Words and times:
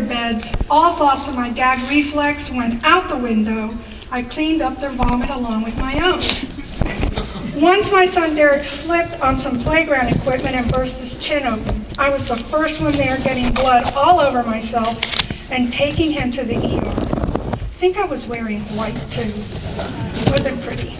beds, 0.00 0.52
all 0.68 0.92
thoughts 0.94 1.28
of 1.28 1.36
my 1.36 1.48
gag 1.48 1.88
reflex 1.88 2.50
went 2.50 2.82
out 2.82 3.08
the 3.08 3.16
window. 3.16 3.70
I 4.10 4.22
cleaned 4.22 4.60
up 4.60 4.80
their 4.80 4.90
vomit 4.90 5.30
along 5.30 5.62
with 5.62 5.76
my 5.76 5.94
own. 6.00 7.62
Once 7.62 7.92
my 7.92 8.04
son 8.04 8.34
Derek 8.34 8.64
slipped 8.64 9.20
on 9.20 9.38
some 9.38 9.60
playground 9.60 10.08
equipment 10.08 10.56
and 10.56 10.72
burst 10.72 10.98
his 10.98 11.16
chin 11.18 11.46
open. 11.46 11.86
I 11.96 12.08
was 12.08 12.26
the 12.26 12.36
first 12.36 12.80
one 12.80 12.90
there 12.94 13.18
getting 13.18 13.54
blood 13.54 13.92
all 13.94 14.18
over 14.18 14.42
myself 14.42 14.98
and 15.52 15.72
taking 15.72 16.10
him 16.10 16.32
to 16.32 16.42
the 16.42 16.56
ER. 16.56 17.52
I 17.52 17.56
think 17.78 17.96
I 17.96 18.04
was 18.04 18.26
wearing 18.26 18.62
white 18.76 18.96
too. 19.12 19.32
It 19.32 20.30
wasn't 20.32 20.60
pretty. 20.62 20.96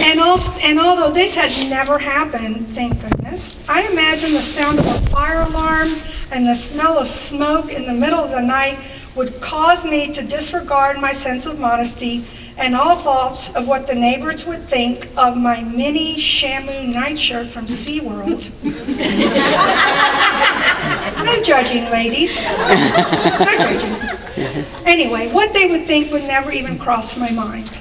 And, 0.00 0.18
also, 0.18 0.50
and 0.52 0.80
although 0.80 1.10
this 1.10 1.34
has 1.34 1.58
never 1.68 1.98
happened, 1.98 2.74
thank 2.74 3.00
goodness, 3.00 3.60
I 3.68 3.86
imagine 3.88 4.32
the 4.32 4.42
sound 4.42 4.78
of 4.78 4.86
a 4.86 5.00
fire 5.10 5.42
alarm 5.42 6.00
and 6.30 6.46
the 6.46 6.54
smell 6.54 6.98
of 6.98 7.08
smoke 7.08 7.70
in 7.70 7.86
the 7.86 7.92
middle 7.92 8.20
of 8.20 8.30
the 8.30 8.40
night 8.40 8.78
would 9.14 9.40
cause 9.40 9.84
me 9.84 10.10
to 10.12 10.22
disregard 10.22 10.98
my 10.98 11.12
sense 11.12 11.44
of 11.44 11.58
modesty 11.58 12.24
and 12.56 12.74
all 12.74 12.98
thoughts 12.98 13.54
of 13.54 13.66
what 13.66 13.86
the 13.86 13.94
neighbors 13.94 14.46
would 14.46 14.66
think 14.68 15.08
of 15.16 15.36
my 15.36 15.62
mini 15.62 16.14
Shamu 16.14 16.92
nightshirt 16.92 17.48
from 17.48 17.66
SeaWorld. 17.66 18.50
no 21.24 21.42
judging, 21.42 21.84
ladies. 21.90 22.36
No 22.42 23.56
judging. 23.58 24.64
Anyway, 24.86 25.30
what 25.32 25.52
they 25.52 25.66
would 25.66 25.86
think 25.86 26.12
would 26.12 26.24
never 26.24 26.52
even 26.52 26.78
cross 26.78 27.16
my 27.16 27.30
mind. 27.30 27.78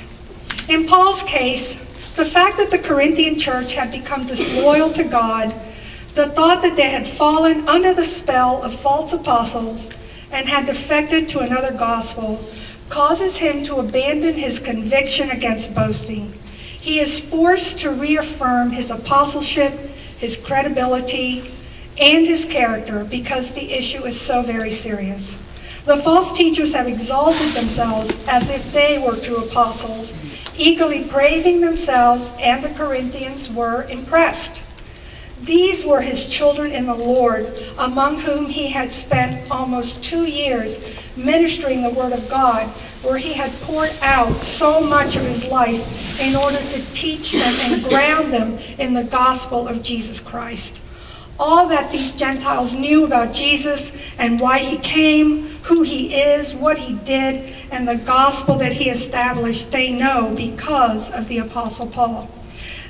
In 0.70 0.88
Paul's 0.88 1.24
case, 1.24 1.77
the 2.20 2.26
fact 2.26 2.58
that 2.58 2.70
the 2.70 2.78
Corinthian 2.78 3.40
church 3.40 3.76
had 3.76 3.90
become 3.91 4.27
disloyal 4.27 4.91
to 4.91 5.05
God, 5.05 5.55
the 6.16 6.27
thought 6.32 6.62
that 6.62 6.76
they 6.76 6.90
had 6.90 7.08
fallen 7.08 7.66
under 7.66 7.94
the 7.94 8.04
spell 8.04 8.62
of 8.62 8.77
false 8.77 9.14
apostles 9.14 9.88
and 10.30 10.46
had 10.46 10.66
defected 10.66 11.30
to 11.30 11.40
another 11.40 11.72
gospel 11.72 12.44
causes 12.90 13.38
him 13.38 13.63
to 13.63 13.77
abandon 13.77 14.34
his 14.34 14.60
conviction 14.60 15.30
against 15.30 15.74
boasting. 15.74 16.34
He 16.77 16.99
is 16.99 17.21
forced 17.21 17.80
to 17.80 17.90
reaffirm 17.90 18.71
his 18.71 18.91
apostleship, 18.91 19.71
his 20.18 20.36
credibility, 20.36 21.49
and 21.98 22.26
his 22.26 22.43
character 22.43 23.05
because 23.05 23.54
the 23.54 23.71
issue 23.71 24.04
is 24.04 24.20
so 24.20 24.41
very 24.41 24.71
serious. 24.71 25.38
The 25.86 25.96
false 25.96 26.36
teachers 26.36 26.74
have 26.74 26.88
exalted 26.88 27.54
themselves 27.54 28.13
as 28.27 28.49
if 28.49 28.74
they 28.74 28.99
were 28.99 29.15
true 29.15 29.38
apostles, 29.38 30.12
eagerly 30.60 31.05
praising 31.05 31.62
themselves, 31.62 32.32
and 32.40 32.63
the 32.63 32.70
Corinthians 32.70 33.49
were 33.49 33.84
impressed. 33.84 34.62
These 35.41 35.85
were 35.85 36.02
his 36.02 36.26
children 36.26 36.71
in 36.71 36.85
the 36.85 36.93
Lord, 36.93 37.63
among 37.77 38.20
whom 38.20 38.48
he 38.48 38.68
had 38.68 38.91
spent 38.91 39.49
almost 39.49 40.04
two 40.04 40.26
years 40.26 40.77
ministering 41.15 41.82
the 41.82 41.90
Word 41.90 42.12
of 42.12 42.30
God, 42.30 42.68
where 43.02 43.18
he 43.18 43.34
had 43.34 43.52
poured 43.62 43.93
out 44.02 44.43
so 44.43 44.82
much 44.82 45.15
of 45.15 45.24
his 45.24 45.46
life 45.46 46.20
in 46.20 46.35
order 46.35 46.60
to 46.60 46.85
teach 46.93 47.32
them 47.32 47.55
and 47.60 47.84
ground 47.85 48.34
them 48.34 48.57
in 48.77 48.93
the 48.93 49.05
gospel 49.05 49.68
of 49.68 49.82
Jesus 49.82 50.20
Christ. 50.20 50.77
All 51.40 51.68
that 51.68 51.90
these 51.90 52.12
Gentiles 52.12 52.73
knew 52.73 53.05
about 53.05 53.34
Jesus 53.34 53.93
and 54.18 54.41
why 54.41 54.59
he 54.59 54.77
came, 54.77 55.48
who 55.63 55.84
he 55.84 56.13
is, 56.13 56.54
what 56.54 56.77
he 56.77 56.96
did, 56.96 57.55
and 57.71 57.87
the 57.87 57.96
gospel 57.96 58.55
that 58.57 58.73
he 58.73 58.90
established, 58.90 59.71
they 59.71 59.91
know 59.91 60.34
because 60.35 61.09
of 61.12 61.27
the 61.29 61.37
Apostle 61.37 61.87
Paul. 61.87 62.29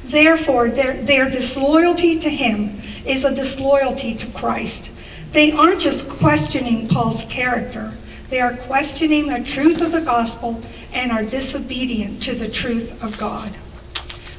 Therefore, 0.03 0.69
their, 0.69 0.93
their 1.03 1.29
disloyalty 1.29 2.17
to 2.19 2.29
him 2.29 2.81
is 3.05 3.23
a 3.23 3.35
disloyalty 3.35 4.15
to 4.15 4.25
Christ. 4.31 4.89
They 5.31 5.51
aren't 5.51 5.81
just 5.81 6.09
questioning 6.09 6.87
Paul's 6.87 7.23
character, 7.25 7.93
they 8.29 8.41
are 8.41 8.55
questioning 8.57 9.27
the 9.27 9.43
truth 9.43 9.81
of 9.81 9.91
the 9.91 10.01
gospel 10.01 10.61
and 10.93 11.11
are 11.11 11.23
disobedient 11.23 12.21
to 12.23 12.35
the 12.35 12.49
truth 12.49 13.03
of 13.03 13.17
God. 13.17 13.51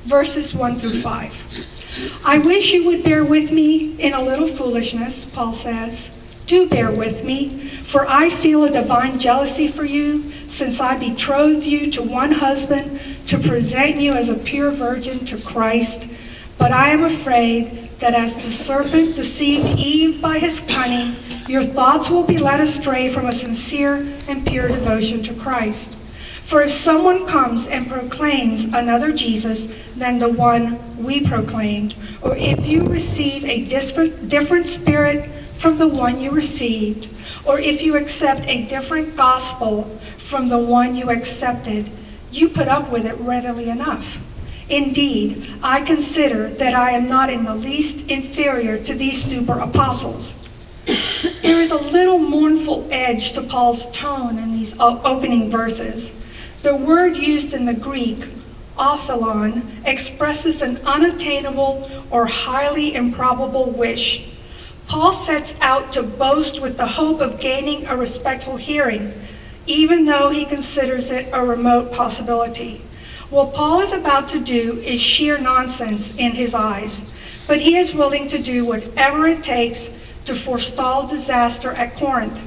Verses 0.05 0.55
1 0.55 0.78
through 0.78 1.01
5. 1.01 1.35
I 2.24 2.38
wish 2.38 2.72
you 2.72 2.84
would 2.84 3.02
bear 3.02 3.24
with 3.24 3.50
me 3.50 3.96
in 4.00 4.12
a 4.12 4.22
little 4.22 4.46
foolishness, 4.46 5.24
Paul 5.24 5.52
says. 5.52 6.11
Do 6.46 6.68
bear 6.68 6.90
with 6.90 7.24
me, 7.24 7.68
for 7.84 8.06
I 8.08 8.28
feel 8.28 8.64
a 8.64 8.70
divine 8.70 9.18
jealousy 9.18 9.68
for 9.68 9.84
you, 9.84 10.33
since 10.48 10.80
I 10.80 10.96
betrothed 10.98 11.64
you 11.64 11.90
to 11.92 12.02
one 12.02 12.33
husband 12.33 13.00
to 13.28 13.38
present 13.38 14.00
you 14.00 14.12
as 14.12 14.28
a 14.28 14.34
pure 14.34 14.70
virgin 14.70 15.24
to 15.27 15.40
Christ. 15.40 16.08
But 16.58 16.72
I 16.72 16.90
am 16.90 17.05
afraid 17.05 17.88
that 18.00 18.14
as 18.14 18.36
the 18.36 18.50
serpent 18.50 19.14
deceived 19.14 19.78
Eve 19.78 20.20
by 20.20 20.38
his 20.38 20.61
cunning, 20.61 21.14
your 21.48 21.62
thoughts 21.62 22.11
will 22.11 22.24
be 22.24 22.38
led 22.38 22.61
astray 22.61 23.12
from 23.12 23.27
a 23.27 23.32
sincere 23.32 24.12
and 24.27 24.46
pure 24.46 24.68
devotion 24.68 25.22
to 25.22 25.34
Christ. 25.34 25.96
For 26.50 26.62
if 26.62 26.72
someone 26.72 27.28
comes 27.28 27.68
and 27.68 27.88
proclaims 27.88 28.64
another 28.64 29.12
Jesus 29.12 29.68
than 29.96 30.18
the 30.18 30.28
one 30.28 30.80
we 31.00 31.24
proclaimed, 31.24 31.94
or 32.22 32.34
if 32.36 32.66
you 32.66 32.83
receive 32.83 33.44
a 33.44 33.64
different 33.66 34.66
spirit 34.66 35.30
from 35.58 35.78
the 35.78 35.86
one 35.86 36.18
you 36.18 36.33
received, 36.33 37.06
or 37.46 37.61
if 37.61 37.80
you 37.80 37.94
accept 37.96 38.48
a 38.48 38.64
different 38.64 39.14
gospel 39.16 39.96
from 40.16 40.48
the 40.48 40.58
one 40.58 40.96
you 40.96 41.08
accepted, 41.11 41.88
you 42.33 42.48
put 42.48 42.67
up 42.67 42.90
with 42.90 43.06
it 43.06 43.14
readily 43.20 43.68
enough. 43.70 44.18
Indeed, 44.68 45.48
I 45.62 45.82
consider 45.82 46.48
that 46.48 46.74
I 46.74 46.90
am 46.90 47.08
not 47.08 47.30
in 47.30 47.44
the 47.44 47.55
least 47.55 48.11
inferior 48.11 48.77
to 48.82 48.94
these 48.96 49.22
super 49.22 49.61
apostles. 49.61 50.34
There 51.42 51.61
is 51.61 51.70
a 51.70 51.77
little 51.77 52.18
mournful 52.18 52.88
edge 52.90 53.34
to 53.34 53.42
Paul's 53.42 53.88
tone 53.92 54.36
in 54.36 54.50
these 54.50 54.74
opening 54.80 55.48
verses. 55.48 56.11
The 56.63 56.77
word 56.77 57.17
used 57.17 57.55
in 57.55 57.65
the 57.65 57.73
Greek, 57.73 58.23
ophelon, 58.77 59.63
expresses 59.87 60.61
an 60.61 60.77
unattainable 60.85 61.91
or 62.11 62.27
highly 62.27 62.95
improbable 62.95 63.71
wish. 63.71 64.29
Paul 64.87 65.11
sets 65.11 65.55
out 65.63 65.91
to 65.93 66.03
boast 66.03 66.61
with 66.61 66.77
the 66.77 66.87
hope 66.87 67.23
of 67.23 67.41
gaining 67.41 67.87
a 67.87 67.97
respectful 67.97 68.59
hearing, 68.59 69.11
even 69.67 70.05
though 70.05 70.29
he 70.29 70.45
considers 70.45 71.09
it 71.09 71.31
a 71.33 71.43
remote 71.43 71.93
possibility. 71.93 72.83
What 73.31 73.55
Paul 73.55 73.81
is 73.81 73.92
about 73.92 74.29
to 74.29 74.39
do 74.39 74.83
is 74.85 75.01
sheer 75.01 75.39
nonsense 75.39 76.15
in 76.17 76.33
his 76.33 76.53
eyes, 76.53 77.11
but 77.47 77.61
he 77.61 77.77
is 77.77 77.95
willing 77.95 78.29
to 78.29 78.39
do 78.39 78.67
whatever 78.67 79.27
it 79.27 79.42
takes 79.42 79.89
to 80.27 80.35
forestall 80.35 81.07
disaster 81.07 81.71
at 81.71 81.97
Corinth. 81.97 82.39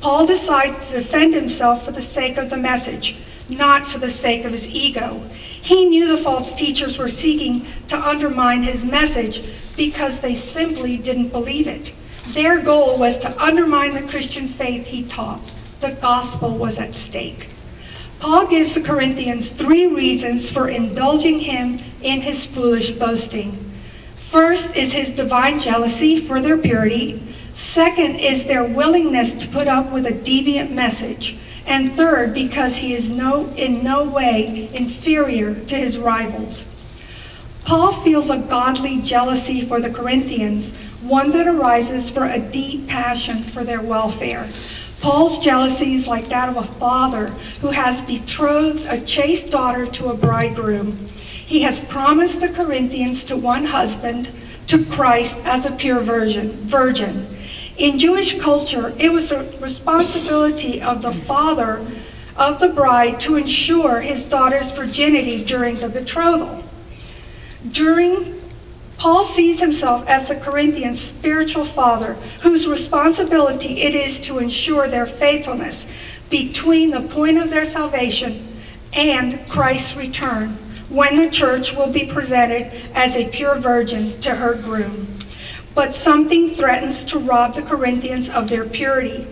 Paul 0.00 0.24
decides 0.24 0.86
to 0.86 1.00
defend 1.00 1.34
himself 1.34 1.84
for 1.84 1.90
the 1.90 2.00
sake 2.00 2.36
of 2.36 2.48
the 2.48 2.56
message, 2.56 3.16
not 3.50 3.86
for 3.86 3.98
the 3.98 4.10
sake 4.10 4.44
of 4.44 4.52
his 4.52 4.68
ego. 4.68 5.20
He 5.60 5.84
knew 5.84 6.08
the 6.08 6.22
false 6.22 6.52
teachers 6.52 6.96
were 6.96 7.08
seeking 7.08 7.66
to 7.88 7.98
undermine 7.98 8.62
his 8.62 8.84
message 8.84 9.42
because 9.76 10.20
they 10.20 10.34
simply 10.34 10.96
didn't 10.96 11.28
believe 11.28 11.66
it. 11.66 11.92
Their 12.28 12.60
goal 12.60 12.98
was 12.98 13.18
to 13.18 13.42
undermine 13.42 13.94
the 13.94 14.08
Christian 14.08 14.48
faith 14.48 14.86
he 14.86 15.02
taught. 15.04 15.42
The 15.80 15.92
gospel 15.92 16.56
was 16.56 16.78
at 16.78 16.94
stake. 16.94 17.48
Paul 18.20 18.46
gives 18.46 18.74
the 18.74 18.82
Corinthians 18.82 19.50
three 19.50 19.86
reasons 19.86 20.50
for 20.50 20.68
indulging 20.68 21.38
him 21.38 21.80
in 22.02 22.20
his 22.20 22.44
foolish 22.44 22.90
boasting. 22.90 23.72
First 24.16 24.76
is 24.76 24.92
his 24.92 25.10
divine 25.10 25.58
jealousy 25.58 26.16
for 26.16 26.40
their 26.40 26.58
purity. 26.58 27.20
Second 27.54 28.16
is 28.16 28.44
their 28.44 28.62
willingness 28.62 29.34
to 29.34 29.48
put 29.48 29.66
up 29.66 29.90
with 29.90 30.06
a 30.06 30.12
deviant 30.12 30.70
message. 30.70 31.36
And 31.70 31.94
third, 31.94 32.34
because 32.34 32.78
he 32.78 32.94
is 32.94 33.10
no, 33.10 33.46
in 33.50 33.84
no 33.84 34.02
way 34.02 34.68
inferior 34.74 35.54
to 35.54 35.76
his 35.76 35.98
rivals. 35.98 36.64
Paul 37.64 37.92
feels 37.92 38.28
a 38.28 38.38
godly 38.38 39.00
jealousy 39.00 39.60
for 39.60 39.80
the 39.80 39.88
Corinthians, 39.88 40.72
one 41.00 41.30
that 41.30 41.46
arises 41.46 42.10
for 42.10 42.24
a 42.24 42.40
deep 42.40 42.88
passion 42.88 43.44
for 43.44 43.62
their 43.62 43.80
welfare. 43.80 44.48
Paul's 45.00 45.38
jealousy 45.38 45.94
is 45.94 46.08
like 46.08 46.28
that 46.28 46.48
of 46.48 46.56
a 46.56 46.64
father 46.64 47.28
who 47.60 47.68
has 47.68 48.00
betrothed 48.00 48.86
a 48.88 49.00
chaste 49.02 49.50
daughter 49.50 49.86
to 49.86 50.08
a 50.08 50.16
bridegroom. 50.16 51.06
He 51.46 51.62
has 51.62 51.78
promised 51.78 52.40
the 52.40 52.48
Corinthians 52.48 53.22
to 53.26 53.36
one 53.36 53.66
husband, 53.66 54.28
to 54.66 54.84
Christ 54.86 55.36
as 55.44 55.66
a 55.66 55.70
pure 55.70 56.00
virgin. 56.00 56.50
virgin. 56.66 57.29
In 57.80 57.98
Jewish 57.98 58.38
culture, 58.38 58.92
it 58.98 59.10
was 59.10 59.32
a 59.32 59.50
responsibility 59.58 60.82
of 60.82 61.00
the 61.00 61.14
father 61.14 61.82
of 62.36 62.60
the 62.60 62.68
bride 62.68 63.18
to 63.20 63.36
ensure 63.36 64.02
his 64.02 64.26
daughter's 64.26 64.70
virginity 64.70 65.42
during 65.42 65.76
the 65.76 65.88
betrothal. 65.88 66.62
During 67.70 68.38
Paul 68.98 69.22
sees 69.22 69.60
himself 69.60 70.06
as 70.06 70.28
the 70.28 70.34
Corinthians' 70.34 71.00
spiritual 71.00 71.64
father, 71.64 72.18
whose 72.42 72.68
responsibility 72.68 73.80
it 73.80 73.94
is 73.94 74.20
to 74.20 74.40
ensure 74.40 74.86
their 74.86 75.06
faithfulness 75.06 75.86
between 76.28 76.90
the 76.90 77.00
point 77.00 77.38
of 77.38 77.48
their 77.48 77.64
salvation 77.64 78.46
and 78.92 79.40
Christ's 79.48 79.96
return, 79.96 80.50
when 80.90 81.16
the 81.16 81.30
church 81.30 81.74
will 81.74 81.90
be 81.90 82.04
presented 82.04 82.70
as 82.94 83.16
a 83.16 83.30
pure 83.30 83.54
virgin 83.54 84.20
to 84.20 84.34
her 84.34 84.52
groom. 84.52 85.09
But 85.74 85.94
something 85.94 86.50
threatens 86.50 87.02
to 87.04 87.18
rob 87.18 87.54
the 87.54 87.62
Corinthians 87.62 88.28
of 88.28 88.48
their 88.48 88.64
purity. 88.64 89.26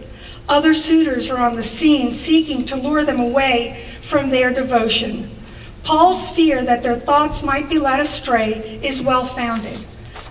Other 0.48 0.72
suitors 0.72 1.30
are 1.30 1.38
on 1.38 1.56
the 1.56 1.62
scene 1.62 2.12
seeking 2.12 2.64
to 2.66 2.76
lure 2.76 3.04
them 3.04 3.20
away 3.20 3.84
from 4.00 4.30
their 4.30 4.52
devotion. 4.52 5.30
Paul's 5.84 6.30
fear 6.30 6.62
that 6.64 6.82
their 6.82 6.98
thoughts 6.98 7.42
might 7.42 7.68
be 7.68 7.78
led 7.78 8.00
astray 8.00 8.80
is 8.82 9.02
well 9.02 9.24
founded. 9.24 9.78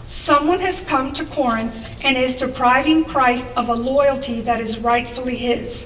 Someone 0.06 0.60
has 0.62 0.80
come 0.82 1.12
to 1.14 1.26
Corinth 1.26 1.76
and 2.04 2.16
is 2.16 2.38
depriving 2.38 3.04
Christ 3.04 3.48
of 3.58 3.68
a 3.68 3.74
loyalty 3.74 4.42
that 4.42 4.62
is 4.62 4.78
rightfully 4.78 5.36
his. 5.36 5.86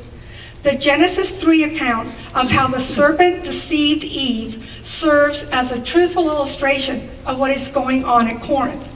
The 0.63 0.75
Genesis 0.75 1.41
3 1.41 1.63
account 1.63 2.09
of 2.35 2.51
how 2.51 2.67
the 2.67 2.79
serpent 2.79 3.43
deceived 3.43 4.03
Eve 4.03 4.63
serves 4.83 5.43
as 5.45 5.71
a 5.71 5.81
truthful 5.81 6.29
illustration 6.29 7.09
of 7.25 7.39
what 7.39 7.49
is 7.49 7.67
going 7.67 8.05
on 8.05 8.27
at 8.27 8.43
Corinth. 8.43 8.87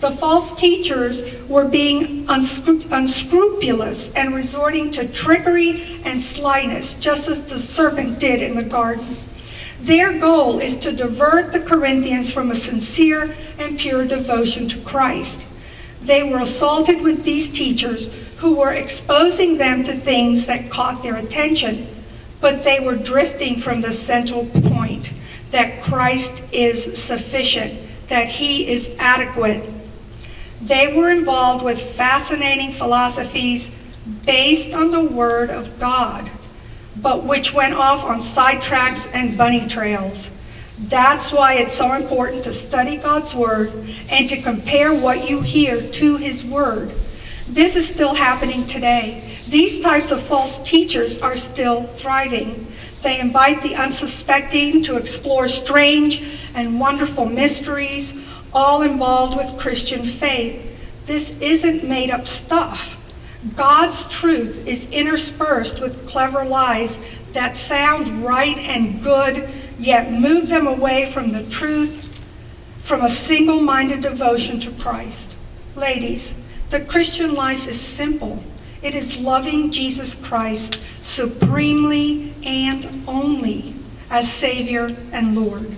The 0.00 0.10
false 0.10 0.52
teachers 0.52 1.22
were 1.48 1.64
being 1.64 2.26
unscru- 2.26 2.90
unscrupulous 2.90 4.12
and 4.12 4.34
resorting 4.34 4.90
to 4.92 5.08
trickery 5.08 6.00
and 6.04 6.20
slyness, 6.20 6.94
just 6.94 7.28
as 7.28 7.44
the 7.44 7.58
serpent 7.58 8.18
did 8.18 8.42
in 8.42 8.56
the 8.56 8.62
garden. 8.62 9.16
Their 9.80 10.18
goal 10.18 10.58
is 10.58 10.76
to 10.78 10.92
divert 10.92 11.52
the 11.52 11.60
Corinthians 11.60 12.30
from 12.30 12.50
a 12.50 12.54
sincere 12.54 13.34
and 13.58 13.78
pure 13.78 14.04
devotion 14.04 14.68
to 14.68 14.78
Christ. 14.80 15.46
They 16.02 16.22
were 16.22 16.40
assaulted 16.40 17.00
with 17.00 17.24
these 17.24 17.50
teachers 17.50 18.10
who 18.36 18.56
were 18.56 18.72
exposing 18.72 19.56
them 19.56 19.82
to 19.84 19.96
things 19.96 20.46
that 20.46 20.70
caught 20.70 21.02
their 21.02 21.16
attention, 21.16 21.88
but 22.40 22.64
they 22.64 22.80
were 22.80 22.96
drifting 22.96 23.58
from 23.58 23.80
the 23.80 23.92
central 23.92 24.44
point 24.46 25.12
that 25.50 25.82
Christ 25.82 26.42
is 26.52 26.98
sufficient, 27.02 27.80
that 28.08 28.28
he 28.28 28.68
is 28.68 28.94
adequate. 28.98 29.64
They 30.66 30.92
were 30.92 31.10
involved 31.10 31.64
with 31.64 31.80
fascinating 31.94 32.72
philosophies 32.72 33.70
based 34.24 34.74
on 34.74 34.90
the 34.90 35.00
Word 35.00 35.48
of 35.48 35.78
God, 35.78 36.28
but 36.96 37.22
which 37.22 37.54
went 37.54 37.74
off 37.74 38.02
on 38.02 38.18
sidetracks 38.18 39.08
and 39.14 39.38
bunny 39.38 39.68
trails. 39.68 40.32
That's 40.76 41.30
why 41.30 41.54
it's 41.54 41.76
so 41.76 41.92
important 41.92 42.42
to 42.44 42.52
study 42.52 42.96
God's 42.96 43.32
Word 43.32 43.72
and 44.10 44.28
to 44.28 44.42
compare 44.42 44.92
what 44.92 45.30
you 45.30 45.40
hear 45.40 45.80
to 45.80 46.16
His 46.16 46.42
Word. 46.44 46.92
This 47.48 47.76
is 47.76 47.86
still 47.86 48.14
happening 48.14 48.66
today. 48.66 49.22
These 49.48 49.78
types 49.78 50.10
of 50.10 50.20
false 50.20 50.58
teachers 50.68 51.20
are 51.20 51.36
still 51.36 51.84
thriving. 51.84 52.66
They 53.02 53.20
invite 53.20 53.62
the 53.62 53.76
unsuspecting 53.76 54.82
to 54.82 54.96
explore 54.96 55.46
strange 55.46 56.40
and 56.56 56.80
wonderful 56.80 57.26
mysteries, 57.26 58.12
all 58.52 58.82
involved 58.82 59.36
with 59.36 59.58
Christian 59.58 60.04
faith. 60.04 60.62
This 61.06 61.30
isn't 61.40 61.84
made 61.84 62.10
up 62.10 62.26
stuff. 62.26 62.96
God's 63.54 64.06
truth 64.08 64.66
is 64.66 64.90
interspersed 64.90 65.80
with 65.80 66.08
clever 66.08 66.44
lies 66.44 66.98
that 67.32 67.56
sound 67.56 68.24
right 68.24 68.58
and 68.58 69.02
good, 69.02 69.48
yet 69.78 70.10
move 70.10 70.48
them 70.48 70.66
away 70.66 71.10
from 71.12 71.30
the 71.30 71.44
truth, 71.44 72.08
from 72.78 73.02
a 73.02 73.08
single 73.08 73.60
minded 73.60 74.00
devotion 74.00 74.58
to 74.60 74.70
Christ. 74.72 75.34
Ladies, 75.76 76.34
the 76.70 76.80
Christian 76.80 77.34
life 77.34 77.68
is 77.68 77.80
simple. 77.80 78.42
It 78.82 78.94
is 78.94 79.16
loving 79.18 79.70
Jesus 79.70 80.14
Christ 80.14 80.84
supremely 81.00 82.34
and 82.42 83.04
only 83.06 83.74
as 84.10 84.32
Savior 84.32 84.96
and 85.12 85.36
Lord. 85.36 85.76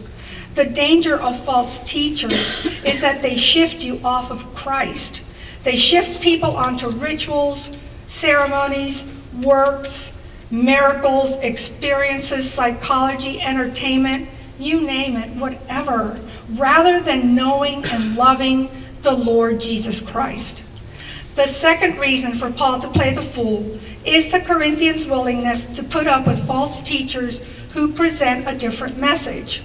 The 0.58 0.64
danger 0.64 1.14
of 1.14 1.38
false 1.44 1.78
teachers 1.88 2.66
is 2.84 3.00
that 3.00 3.22
they 3.22 3.36
shift 3.36 3.84
you 3.84 4.00
off 4.02 4.32
of 4.32 4.56
Christ. 4.56 5.22
They 5.62 5.76
shift 5.76 6.20
people 6.20 6.56
onto 6.56 6.88
rituals, 6.88 7.70
ceremonies, 8.08 9.04
works, 9.40 10.10
miracles, 10.50 11.36
experiences, 11.36 12.50
psychology, 12.50 13.40
entertainment, 13.40 14.28
you 14.58 14.80
name 14.80 15.16
it, 15.16 15.30
whatever, 15.36 16.18
rather 16.54 16.98
than 16.98 17.36
knowing 17.36 17.84
and 17.84 18.16
loving 18.16 18.68
the 19.02 19.12
Lord 19.12 19.60
Jesus 19.60 20.00
Christ. 20.00 20.64
The 21.36 21.46
second 21.46 22.00
reason 22.00 22.34
for 22.34 22.50
Paul 22.50 22.80
to 22.80 22.88
play 22.88 23.14
the 23.14 23.22
fool 23.22 23.78
is 24.04 24.32
the 24.32 24.40
Corinthians' 24.40 25.06
willingness 25.06 25.66
to 25.66 25.84
put 25.84 26.08
up 26.08 26.26
with 26.26 26.44
false 26.48 26.82
teachers 26.82 27.38
who 27.74 27.92
present 27.92 28.48
a 28.48 28.58
different 28.58 28.98
message. 28.98 29.62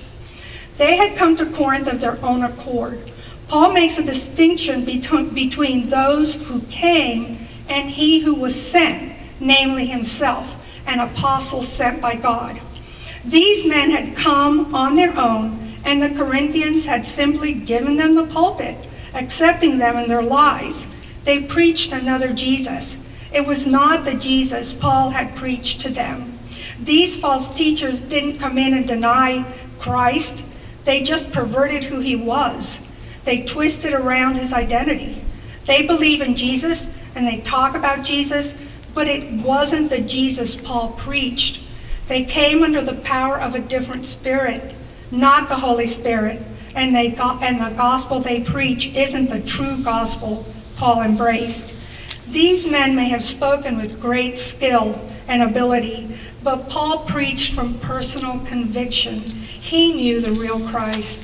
They 0.78 0.98
had 0.98 1.16
come 1.16 1.36
to 1.38 1.46
Corinth 1.46 1.88
of 1.88 2.02
their 2.02 2.24
own 2.24 2.44
accord. 2.44 3.00
Paul 3.48 3.74
makes 3.74 3.98
a 3.98 4.04
distinction 4.04 4.84
between 4.86 5.90
those 5.90 6.34
who 6.46 6.62
came 6.62 7.48
and 7.70 7.90
he 7.90 8.20
who 8.20 8.34
was 8.34 8.60
sent, 8.60 9.14
namely 9.40 9.86
himself, 9.86 10.56
an 10.88 11.00
apostle 11.00 11.62
sent 11.62 12.02
by 12.02 12.16
God. 12.16 12.60
These 13.24 13.66
men 13.66 13.92
had 13.92 14.16
come 14.16 14.74
on 14.74 14.96
their 14.96 15.18
own, 15.18 15.76
and 15.86 16.02
the 16.02 16.10
Corinthians 16.10 16.86
had 16.86 17.06
simply 17.06 17.54
given 17.54 17.96
them 17.96 18.16
the 18.16 18.26
pulpit, 18.26 18.76
accepting 19.14 19.78
them 19.78 19.98
in 19.98 20.08
their 20.08 20.24
lives. 20.24 20.88
They 21.24 21.44
preached 21.44 21.92
another 21.92 22.34
Jesus. 22.34 22.98
It 23.32 23.46
was 23.46 23.66
not 23.66 24.04
the 24.04 24.14
Jesus 24.14 24.74
Paul 24.74 25.12
had 25.12 25.36
preached 25.36 25.82
to 25.82 25.90
them. 25.90 26.38
These 26.80 27.16
false 27.16 27.50
teachers 27.50 28.02
didn't 28.02 28.40
come 28.40 28.58
in 28.58 28.74
and 28.74 28.88
deny 28.88 29.46
Christ, 29.80 30.44
they 30.86 31.02
just 31.02 31.32
perverted 31.32 31.86
who 31.86 32.00
he 32.00 32.16
was. 32.16 32.80
They 33.24 33.44
twisted 33.44 33.94
around 33.94 34.36
his 34.36 34.52
identity. 34.52 35.22
They 35.66 35.86
believe 35.86 36.22
in 36.22 36.36
Jesus 36.36 36.90
and 37.16 37.28
they 37.28 37.38
talk 37.42 37.76
about 37.76 38.04
Jesus, 38.04 38.54
but 38.94 39.08
it 39.08 39.32
wasn't 39.32 39.90
the 39.90 40.02
Jesus 40.02 40.56
Paul 40.56 40.90
preached. 40.98 41.60
They 42.08 42.24
came 42.24 42.64
under 42.64 42.82
the 42.82 42.94
power 42.94 43.40
of 43.40 43.56
a 43.56 43.60
different 43.60 44.06
spirit, 44.06 44.76
not 45.10 45.48
the 45.48 45.56
Holy 45.56 45.88
Spirit. 45.88 46.42
And, 46.76 46.96
they 46.96 47.16
and 47.16 47.62
the 47.62 47.76
gospel 47.78 48.20
they 48.20 48.42
preach 48.42 48.88
isn't 48.96 49.30
the 49.30 49.42
true 49.42 49.78
gospel 49.84 50.46
Paul 50.76 51.04
embraced. 51.04 51.72
These 52.28 52.66
men 52.66 52.96
may 52.96 53.10
have 53.10 53.24
spoken 53.24 53.78
with 53.78 54.02
great 54.02 54.38
skill 54.40 55.00
and 55.28 55.44
ability, 55.44 56.13
but 56.44 56.70
Paul 56.70 57.00
preached 57.00 57.54
from 57.54 57.80
personal 57.80 58.40
conviction. 58.40 59.20
He 59.20 59.94
knew 59.94 60.20
the 60.20 60.32
real 60.32 60.68
Christ. 60.70 61.22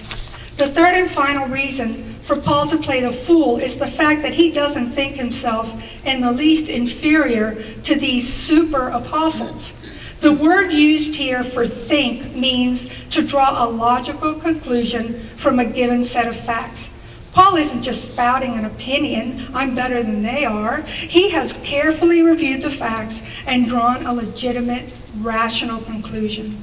The 0.57 0.68
third 0.68 0.94
and 0.94 1.12
final 1.12 1.48
reason 1.48 2.16
for 2.21 2.36
Paul 2.36 2.68
to 2.68 2.77
play 2.77 3.01
the 3.01 3.12
fool 3.12 3.57
is 3.57 3.77
the 3.77 3.88
fact 3.88 4.21
that 4.21 4.33
he 4.33 4.51
doesn't 4.51 4.92
think 4.92 5.16
himself 5.16 5.81
in 6.06 6.21
the 6.21 6.31
least 6.31 6.69
inferior 6.69 7.62
to 7.83 7.95
these 7.95 8.31
super 8.31 8.89
apostles. 8.89 9.74
The 10.21 10.33
word 10.33 10.71
used 10.71 11.16
here 11.16 11.44
for 11.44 11.66
think 11.66 12.35
means 12.35 12.90
to 13.11 13.26
draw 13.26 13.64
a 13.64 13.69
logical 13.69 14.35
conclusion 14.35 15.30
from 15.38 15.59
a 15.59 15.66
given 15.66 16.04
set 16.04 16.28
of 16.28 16.35
facts. 16.35 16.90
Paul 17.31 17.56
isn't 17.56 17.83
just 17.83 18.11
spouting 18.11 18.56
an 18.56 18.66
opinion, 18.66 19.47
I'm 19.54 19.76
better 19.76 20.04
than 20.04 20.21
they 20.21 20.45
are. 20.45 20.81
He 20.81 21.30
has 21.30 21.54
carefully 21.64 22.21
reviewed 22.21 22.64
the 22.64 22.69
facts 22.69 23.21
and 23.45 23.68
drawn 23.68 24.06
a 24.06 24.14
legitimate, 24.14 24.92
rational 25.18 25.81
conclusion. 25.81 26.61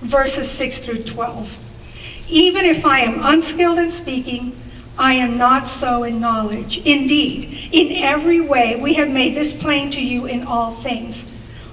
Verses 0.00 0.50
6 0.50 0.78
through 0.78 1.02
12. 1.02 1.56
Even 2.28 2.64
if 2.64 2.84
I 2.84 3.00
am 3.00 3.24
unskilled 3.24 3.78
in 3.78 3.90
speaking, 3.90 4.58
I 4.98 5.14
am 5.14 5.36
not 5.36 5.68
so 5.68 6.04
in 6.04 6.20
knowledge. 6.20 6.78
Indeed, 6.78 7.70
in 7.72 8.02
every 8.02 8.40
way 8.40 8.80
we 8.80 8.94
have 8.94 9.10
made 9.10 9.34
this 9.34 9.52
plain 9.52 9.90
to 9.90 10.00
you 10.02 10.26
in 10.26 10.44
all 10.44 10.74
things. 10.74 11.24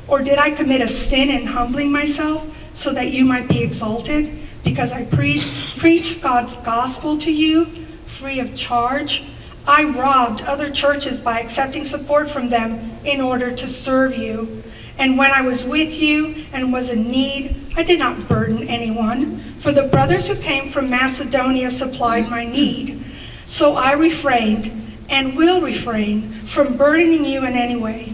Or 0.08 0.22
did 0.22 0.38
I 0.38 0.52
commit 0.52 0.82
a 0.82 0.88
sin 0.88 1.30
in 1.30 1.46
humbling 1.46 1.92
myself 1.92 2.46
so 2.74 2.92
that 2.94 3.12
you 3.12 3.24
might 3.24 3.48
be 3.48 3.64
exalted? 3.64 4.40
Because 4.64 4.92
I 4.92 5.06
pre- 5.06 5.42
preached 5.78 6.22
God's 6.22 6.54
gospel 6.56 7.18
to 7.20 7.32
you 7.32 7.84
free 8.06 8.40
of 8.40 8.56
charge. 8.56 9.24
I 9.68 9.84
robbed 9.86 10.42
other 10.42 10.70
churches 10.70 11.20
by 11.20 11.40
accepting 11.40 11.86
support 11.86 12.30
from 12.30 12.50
them 12.50 12.98
in 13.06 13.22
order 13.22 13.52
to 13.52 13.68
serve 13.68 14.18
you. 14.18 14.64
And 14.98 15.18
when 15.18 15.32
I 15.32 15.42
was 15.42 15.64
with 15.64 15.94
you 15.94 16.46
and 16.52 16.74
was 16.74 16.90
in 16.90 17.10
need, 17.10 17.56
I 17.76 17.84
did 17.84 18.00
not 18.00 18.28
burden 18.28 18.68
anyone, 18.68 19.40
for 19.60 19.72
the 19.72 19.84
brothers 19.84 20.28
who 20.28 20.36
came 20.36 20.70
from 20.70 20.90
Macedonia 20.90 21.72
supplied 21.72 22.30
my 22.30 22.46
need. 22.46 23.04
So 23.46 23.76
I 23.76 23.94
refrained 23.94 24.98
and 25.10 25.36
will 25.36 25.62
refrain 25.62 26.32
from 26.46 26.78
burdening 26.78 27.26
you 27.26 27.46
in 27.46 27.54
any 27.54 27.76
way. 27.76 28.14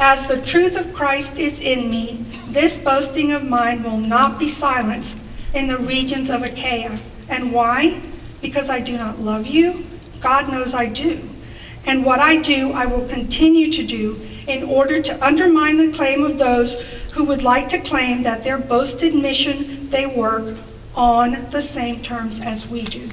As 0.00 0.26
the 0.26 0.42
truth 0.42 0.76
of 0.76 0.92
Christ 0.92 1.38
is 1.38 1.60
in 1.60 1.90
me, 1.90 2.24
this 2.48 2.76
boasting 2.76 3.32
of 3.32 3.44
mine 3.44 3.82
will 3.82 3.98
not 3.98 4.38
be 4.38 4.48
silenced 4.48 5.18
in 5.54 5.68
the 5.68 5.78
regions 5.78 6.28
of 6.28 6.42
Achaia. 6.42 6.98
And 7.28 7.52
why? 7.52 8.00
because 8.42 8.68
I 8.68 8.80
do 8.80 8.98
not 8.98 9.20
love 9.20 9.46
you? 9.46 9.86
God 10.22 10.48
knows 10.48 10.72
I 10.72 10.86
do. 10.86 11.28
And 11.84 12.04
what 12.04 12.20
I 12.20 12.36
do, 12.36 12.72
I 12.72 12.86
will 12.86 13.06
continue 13.08 13.70
to 13.72 13.84
do 13.84 14.20
in 14.46 14.62
order 14.62 15.02
to 15.02 15.24
undermine 15.24 15.76
the 15.76 15.92
claim 15.92 16.22
of 16.22 16.38
those 16.38 16.80
who 17.12 17.24
would 17.24 17.42
like 17.42 17.68
to 17.68 17.78
claim 17.78 18.22
that 18.22 18.42
their 18.42 18.58
boasted 18.58 19.14
mission 19.14 19.90
they 19.90 20.06
work 20.06 20.56
on 20.94 21.46
the 21.50 21.60
same 21.60 22.02
terms 22.02 22.40
as 22.40 22.66
we 22.66 22.82
do. 22.82 23.10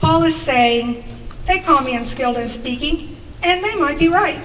Paul 0.00 0.22
is 0.24 0.36
saying, 0.36 1.04
they 1.46 1.58
call 1.58 1.82
me 1.82 1.96
unskilled 1.96 2.36
in 2.36 2.48
speaking, 2.48 3.16
and 3.42 3.62
they 3.64 3.74
might 3.74 3.98
be 3.98 4.08
right. 4.08 4.44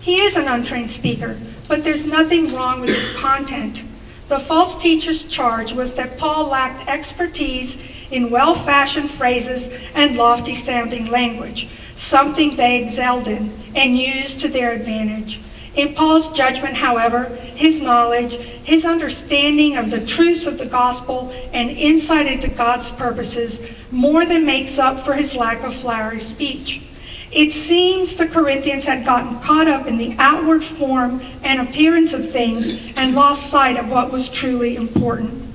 He 0.00 0.22
is 0.22 0.36
an 0.36 0.48
untrained 0.48 0.90
speaker, 0.90 1.38
but 1.68 1.84
there's 1.84 2.06
nothing 2.06 2.54
wrong 2.54 2.80
with 2.80 2.90
his 2.90 3.14
content. 3.16 3.82
The 4.28 4.38
false 4.38 4.76
teacher's 4.76 5.24
charge 5.24 5.72
was 5.72 5.92
that 5.94 6.18
Paul 6.18 6.48
lacked 6.48 6.88
expertise 6.88 7.76
in 8.10 8.30
well 8.30 8.54
fashioned 8.54 9.10
phrases 9.10 9.68
and 9.94 10.16
lofty 10.16 10.54
sounding 10.54 11.06
language, 11.06 11.68
something 11.94 12.54
they 12.56 12.82
excelled 12.82 13.28
in 13.28 13.52
and 13.74 13.98
used 13.98 14.40
to 14.40 14.48
their 14.48 14.72
advantage. 14.72 15.40
In 15.76 15.94
Paul's 15.94 16.30
judgment, 16.30 16.74
however, 16.74 17.24
his 17.54 17.82
knowledge, 17.82 18.32
his 18.32 18.86
understanding 18.86 19.76
of 19.76 19.90
the 19.90 20.04
truths 20.06 20.46
of 20.46 20.56
the 20.56 20.64
gospel, 20.64 21.30
and 21.52 21.70
insight 21.70 22.26
into 22.26 22.48
God's 22.48 22.90
purposes 22.90 23.60
more 23.90 24.24
than 24.24 24.46
makes 24.46 24.78
up 24.78 25.04
for 25.04 25.12
his 25.12 25.34
lack 25.34 25.62
of 25.64 25.74
flowery 25.74 26.18
speech. 26.18 26.82
It 27.30 27.52
seems 27.52 28.16
the 28.16 28.26
Corinthians 28.26 28.84
had 28.84 29.04
gotten 29.04 29.38
caught 29.40 29.68
up 29.68 29.86
in 29.86 29.98
the 29.98 30.14
outward 30.18 30.64
form 30.64 31.20
and 31.42 31.60
appearance 31.60 32.14
of 32.14 32.30
things 32.30 32.74
and 32.96 33.14
lost 33.14 33.50
sight 33.50 33.76
of 33.76 33.90
what 33.90 34.10
was 34.10 34.30
truly 34.30 34.76
important. 34.76 35.45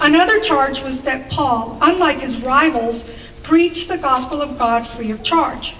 Another 0.00 0.40
charge 0.40 0.82
was 0.82 1.02
that 1.02 1.28
Paul, 1.28 1.76
unlike 1.82 2.20
his 2.20 2.40
rivals, 2.40 3.04
preached 3.42 3.88
the 3.88 3.98
gospel 3.98 4.40
of 4.40 4.58
God 4.58 4.86
free 4.86 5.10
of 5.10 5.22
charge. 5.22 5.74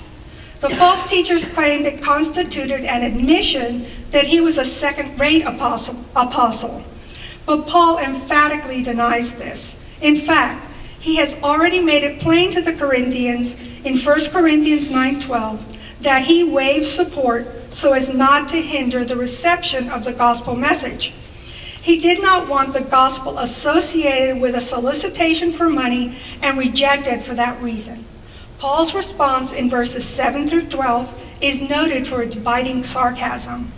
The 0.61 0.69
false 0.69 1.09
teachers 1.09 1.47
claimed 1.55 1.87
it 1.87 2.03
constituted 2.03 2.85
an 2.85 3.03
admission 3.03 3.87
that 4.11 4.27
he 4.27 4.41
was 4.41 4.59
a 4.59 4.65
second 4.65 5.19
rate 5.19 5.43
apostle, 5.47 6.05
apostle. 6.15 6.85
But 7.47 7.67
Paul 7.67 7.99
emphatically 7.99 8.83
denies 8.83 9.33
this. 9.35 9.75
In 10.03 10.17
fact, 10.17 10.67
he 10.99 11.17
has 11.17 11.35
already 11.43 11.81
made 11.81 12.03
it 12.03 12.21
plain 12.21 12.50
to 12.50 12.61
the 12.61 12.75
Corinthians 12.75 13.57
in 13.85 13.97
1 13.97 14.31
Corinthians 14.31 14.91
9:12 14.91 15.61
that 16.03 16.23
he 16.23 16.45
waives 16.45 16.91
support 16.91 17.47
so 17.71 17.95
as 17.95 18.11
not 18.11 18.49
to 18.49 18.61
hinder 18.61 19.03
the 19.03 19.17
reception 19.17 19.89
of 19.89 20.05
the 20.05 20.12
gospel 20.12 20.55
message. 20.55 21.15
He 21.83 21.99
did 21.99 22.21
not 22.21 22.49
want 22.49 22.73
the 22.73 22.83
gospel 22.83 23.39
associated 23.39 24.41
with 24.41 24.55
a 24.55 24.61
solicitation 24.61 25.51
for 25.51 25.69
money 25.69 26.19
and 26.43 26.59
rejected 26.59 27.23
for 27.23 27.35
that 27.35 27.61
reason. 27.63 28.05
Paul's 28.59 28.95
response 28.95 29.53
in 29.53 29.71
verses 29.71 30.05
7 30.05 30.47
through 30.47 30.67
12 30.67 31.23
is 31.41 31.63
noted 31.63 32.07
for 32.07 32.23
its 32.23 32.37
biting 32.37 32.85
sarcasm. 32.85 33.73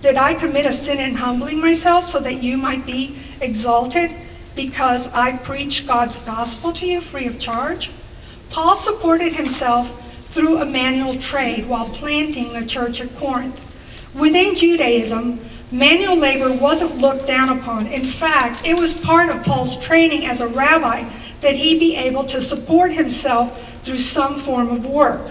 Did 0.00 0.16
I 0.16 0.32
commit 0.32 0.64
a 0.64 0.72
sin 0.72 0.98
in 0.98 1.14
humbling 1.14 1.60
myself 1.60 2.06
so 2.06 2.18
that 2.20 2.42
you 2.42 2.56
might 2.56 2.86
be 2.86 3.18
exalted 3.40 4.10
because 4.56 5.08
I 5.08 5.36
preach 5.36 5.86
God's 5.86 6.16
gospel 6.16 6.72
to 6.72 6.86
you 6.86 7.02
free 7.02 7.26
of 7.26 7.38
charge? 7.38 7.90
Paul 8.48 8.74
supported 8.74 9.34
himself 9.34 9.98
through 10.30 10.58
a 10.58 10.64
manual 10.64 11.16
trade 11.16 11.68
while 11.68 11.90
planting 11.90 12.54
the 12.54 12.64
church 12.64 13.00
at 13.00 13.14
Corinth. 13.16 13.60
Within 14.14 14.54
Judaism, 14.54 15.40
manual 15.72 16.16
labor 16.16 16.52
wasn't 16.52 16.98
looked 16.98 17.26
down 17.26 17.58
upon. 17.58 17.86
In 17.86 18.04
fact, 18.04 18.64
it 18.64 18.78
was 18.78 18.92
part 18.92 19.30
of 19.30 19.42
Paul's 19.42 19.78
training 19.78 20.26
as 20.26 20.40
a 20.40 20.46
rabbi 20.46 21.08
that 21.40 21.56
he 21.56 21.78
be 21.78 21.96
able 21.96 22.24
to 22.24 22.40
support 22.40 22.92
himself 22.92 23.58
through 23.82 23.98
some 23.98 24.38
form 24.38 24.68
of 24.68 24.86
work. 24.86 25.30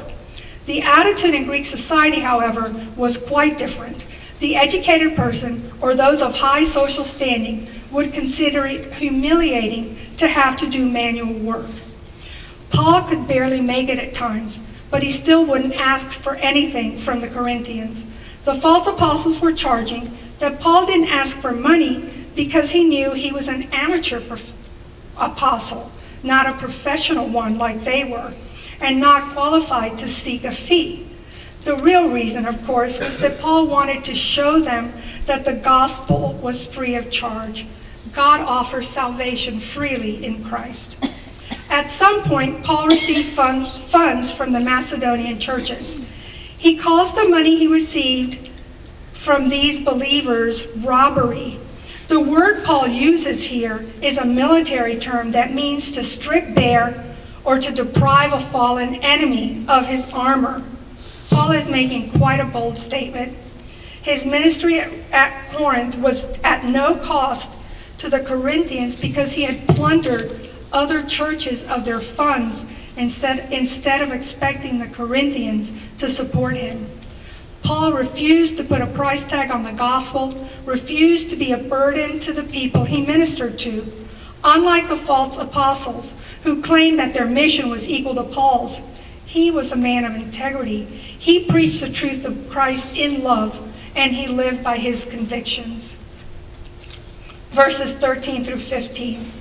The 0.65 0.81
attitude 0.81 1.33
in 1.33 1.45
Greek 1.45 1.65
society, 1.65 2.19
however, 2.19 2.73
was 2.95 3.17
quite 3.17 3.57
different. 3.57 4.05
The 4.39 4.55
educated 4.55 5.15
person, 5.15 5.71
or 5.81 5.93
those 5.93 6.21
of 6.21 6.35
high 6.35 6.63
social 6.63 7.03
standing, 7.03 7.67
would 7.91 8.13
consider 8.13 8.65
it 8.65 8.93
humiliating 8.93 9.97
to 10.17 10.27
have 10.27 10.57
to 10.57 10.67
do 10.67 10.89
manual 10.89 11.33
work. 11.33 11.69
Paul 12.71 13.03
could 13.03 13.27
barely 13.27 13.61
make 13.61 13.89
it 13.89 13.99
at 13.99 14.13
times, 14.13 14.59
but 14.89 15.03
he 15.03 15.11
still 15.11 15.45
wouldn't 15.45 15.75
ask 15.75 16.09
for 16.09 16.35
anything 16.35 16.97
from 16.97 17.21
the 17.21 17.27
Corinthians. 17.27 18.03
The 18.45 18.55
false 18.55 18.87
apostles 18.87 19.39
were 19.39 19.53
charging 19.53 20.17
that 20.39 20.59
Paul 20.59 20.85
didn't 20.85 21.09
ask 21.09 21.37
for 21.37 21.51
money 21.51 22.27
because 22.35 22.71
he 22.71 22.83
knew 22.83 23.13
he 23.13 23.31
was 23.31 23.47
an 23.47 23.63
amateur 23.71 24.21
apostle 25.17 25.91
not 26.23 26.47
a 26.47 26.53
professional 26.53 27.27
one 27.27 27.57
like 27.57 27.83
they 27.83 28.03
were, 28.03 28.33
and 28.79 28.99
not 28.99 29.33
qualified 29.33 29.97
to 29.97 30.07
seek 30.07 30.43
a 30.43 30.51
fee. 30.51 31.07
The 31.63 31.77
real 31.77 32.09
reason, 32.09 32.45
of 32.45 32.63
course, 32.65 32.99
was 32.99 33.19
that 33.19 33.39
Paul 33.39 33.67
wanted 33.67 34.03
to 34.05 34.15
show 34.15 34.59
them 34.59 34.93
that 35.25 35.45
the 35.45 35.53
gospel 35.53 36.33
was 36.41 36.65
free 36.65 36.95
of 36.95 37.11
charge. 37.11 37.65
God 38.13 38.41
offers 38.41 38.87
salvation 38.87 39.59
freely 39.59 40.23
in 40.23 40.43
Christ. 40.43 40.97
At 41.69 41.89
some 41.89 42.23
point, 42.23 42.63
Paul 42.63 42.87
received 42.87 43.29
funds, 43.29 43.79
funds 43.79 44.31
from 44.31 44.51
the 44.51 44.59
Macedonian 44.59 45.39
churches. 45.39 45.97
He 46.61 46.77
calls 46.77 47.13
the 47.13 47.27
money 47.27 47.57
he 47.57 47.67
received 47.67 48.49
from 49.11 49.49
these 49.49 49.79
believers 49.79 50.67
robbery 50.77 51.59
the 52.11 52.19
word 52.19 52.65
Paul 52.65 52.89
uses 52.89 53.41
here 53.41 53.85
is 54.01 54.17
a 54.17 54.25
military 54.25 54.97
term 54.97 55.31
that 55.31 55.53
means 55.53 55.93
to 55.93 56.03
strip 56.03 56.53
bare 56.53 57.05
or 57.45 57.57
to 57.57 57.71
deprive 57.71 58.33
a 58.33 58.39
fallen 58.41 58.95
enemy 58.95 59.63
of 59.69 59.85
his 59.85 60.11
armor. 60.11 60.61
Paul 61.29 61.53
is 61.53 61.69
making 61.69 62.11
quite 62.11 62.41
a 62.41 62.45
bold 62.45 62.77
statement. 62.77 63.33
His 64.01 64.25
ministry 64.25 64.81
at 65.13 65.53
Corinth 65.53 65.95
was 65.99 66.25
at 66.43 66.65
no 66.65 66.97
cost 66.97 67.49
to 67.99 68.09
the 68.09 68.19
Corinthians 68.19 68.93
because 68.93 69.31
he 69.31 69.43
had 69.43 69.65
plundered 69.73 70.49
other 70.73 71.01
churches 71.01 71.63
of 71.63 71.85
their 71.85 72.01
funds 72.01 72.65
instead, 72.97 73.51
instead 73.51 74.01
of 74.01 74.11
expecting 74.11 74.79
the 74.79 74.87
Corinthians 74.87 75.71
to 75.97 76.09
support 76.09 76.55
him. 76.55 76.87
Paul 77.63 77.93
refused 77.93 78.57
to 78.57 78.63
put 78.63 78.81
a 78.81 78.87
price 78.87 79.23
tag 79.23 79.51
on 79.51 79.63
the 79.63 79.71
gospel, 79.71 80.49
refused 80.65 81.29
to 81.29 81.35
be 81.35 81.51
a 81.51 81.57
burden 81.57 82.19
to 82.21 82.33
the 82.33 82.43
people 82.43 82.83
he 82.83 83.05
ministered 83.05 83.59
to. 83.59 83.91
Unlike 84.43 84.87
the 84.87 84.97
false 84.97 85.37
apostles 85.37 86.13
who 86.43 86.61
claimed 86.61 86.97
that 86.97 87.13
their 87.13 87.27
mission 87.27 87.69
was 87.69 87.87
equal 87.87 88.15
to 88.15 88.23
Paul's, 88.23 88.79
he 89.25 89.51
was 89.51 89.71
a 89.71 89.75
man 89.75 90.03
of 90.03 90.15
integrity. 90.15 90.83
He 90.83 91.45
preached 91.45 91.81
the 91.81 91.89
truth 91.91 92.25
of 92.25 92.49
Christ 92.49 92.95
in 92.97 93.23
love, 93.23 93.57
and 93.95 94.11
he 94.11 94.27
lived 94.27 94.63
by 94.63 94.77
his 94.77 95.05
convictions. 95.05 95.95
Verses 97.51 97.93
13 97.93 98.43
through 98.43 98.57
15. 98.57 99.31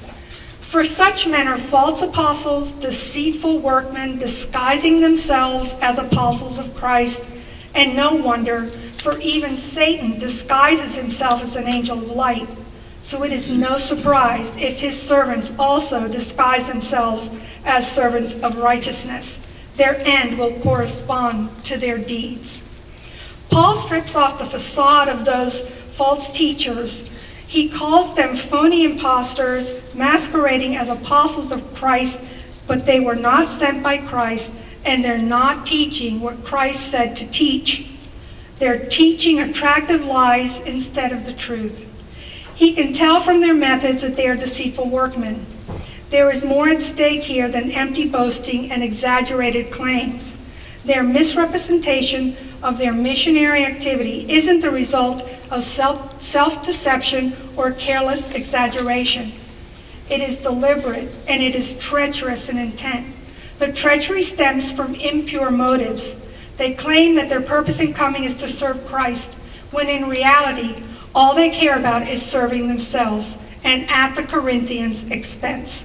For 0.70 0.84
such 0.84 1.26
men 1.26 1.48
are 1.48 1.58
false 1.58 2.00
apostles, 2.00 2.70
deceitful 2.74 3.58
workmen, 3.58 4.18
disguising 4.18 5.00
themselves 5.00 5.74
as 5.82 5.98
apostles 5.98 6.58
of 6.58 6.72
Christ. 6.76 7.24
And 7.74 7.96
no 7.96 8.14
wonder, 8.14 8.66
for 9.02 9.18
even 9.18 9.56
Satan 9.56 10.16
disguises 10.16 10.94
himself 10.94 11.42
as 11.42 11.56
an 11.56 11.66
angel 11.66 11.98
of 11.98 12.12
light. 12.12 12.48
So 13.00 13.24
it 13.24 13.32
is 13.32 13.50
no 13.50 13.78
surprise 13.78 14.54
if 14.54 14.78
his 14.78 14.96
servants 14.96 15.52
also 15.58 16.06
disguise 16.06 16.68
themselves 16.68 17.30
as 17.64 17.90
servants 17.90 18.34
of 18.34 18.58
righteousness. 18.58 19.40
Their 19.74 19.96
end 20.06 20.38
will 20.38 20.56
correspond 20.60 21.64
to 21.64 21.78
their 21.78 21.98
deeds. 21.98 22.62
Paul 23.50 23.74
strips 23.74 24.14
off 24.14 24.38
the 24.38 24.46
facade 24.46 25.08
of 25.08 25.24
those 25.24 25.68
false 25.88 26.30
teachers. 26.30 27.19
He 27.50 27.68
calls 27.68 28.14
them 28.14 28.36
phony 28.36 28.84
impostors, 28.84 29.72
masquerading 29.92 30.76
as 30.76 30.88
apostles 30.88 31.50
of 31.50 31.74
Christ, 31.74 32.20
but 32.68 32.86
they 32.86 33.00
were 33.00 33.16
not 33.16 33.48
sent 33.48 33.82
by 33.82 33.98
Christ 33.98 34.52
and 34.84 35.04
they're 35.04 35.18
not 35.18 35.66
teaching 35.66 36.20
what 36.20 36.44
Christ 36.44 36.92
said 36.92 37.16
to 37.16 37.26
teach. 37.26 37.88
They're 38.60 38.88
teaching 38.88 39.40
attractive 39.40 40.04
lies 40.04 40.60
instead 40.60 41.10
of 41.10 41.26
the 41.26 41.32
truth. 41.32 41.84
He 42.54 42.72
can 42.72 42.92
tell 42.92 43.18
from 43.18 43.40
their 43.40 43.52
methods 43.52 44.02
that 44.02 44.14
they 44.14 44.28
are 44.28 44.36
deceitful 44.36 44.88
workmen. 44.88 45.44
There 46.10 46.30
is 46.30 46.44
more 46.44 46.68
at 46.68 46.80
stake 46.80 47.24
here 47.24 47.48
than 47.48 47.72
empty 47.72 48.08
boasting 48.08 48.70
and 48.70 48.80
exaggerated 48.80 49.72
claims. 49.72 50.36
Their 50.90 51.04
misrepresentation 51.04 52.36
of 52.64 52.76
their 52.76 52.92
missionary 52.92 53.64
activity 53.64 54.26
isn't 54.28 54.58
the 54.58 54.72
result 54.72 55.22
of 55.48 55.62
self 55.62 56.64
deception 56.64 57.36
or 57.56 57.70
careless 57.70 58.28
exaggeration. 58.32 59.30
It 60.08 60.20
is 60.20 60.34
deliberate 60.34 61.08
and 61.28 61.44
it 61.44 61.54
is 61.54 61.74
treacherous 61.74 62.48
in 62.48 62.58
intent. 62.58 63.06
The 63.60 63.72
treachery 63.72 64.24
stems 64.24 64.72
from 64.72 64.96
impure 64.96 65.52
motives. 65.52 66.16
They 66.56 66.74
claim 66.74 67.14
that 67.14 67.28
their 67.28 67.40
purpose 67.40 67.78
in 67.78 67.94
coming 67.94 68.24
is 68.24 68.34
to 68.34 68.48
serve 68.48 68.84
Christ, 68.84 69.30
when 69.70 69.88
in 69.88 70.08
reality, 70.08 70.82
all 71.14 71.36
they 71.36 71.50
care 71.50 71.78
about 71.78 72.08
is 72.08 72.20
serving 72.20 72.66
themselves 72.66 73.38
and 73.62 73.88
at 73.88 74.16
the 74.16 74.24
Corinthians' 74.24 75.08
expense. 75.12 75.84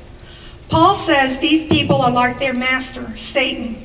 Paul 0.68 0.96
says 0.96 1.38
these 1.38 1.68
people 1.68 2.02
are 2.02 2.10
like 2.10 2.40
their 2.40 2.56
master, 2.56 3.16
Satan. 3.16 3.85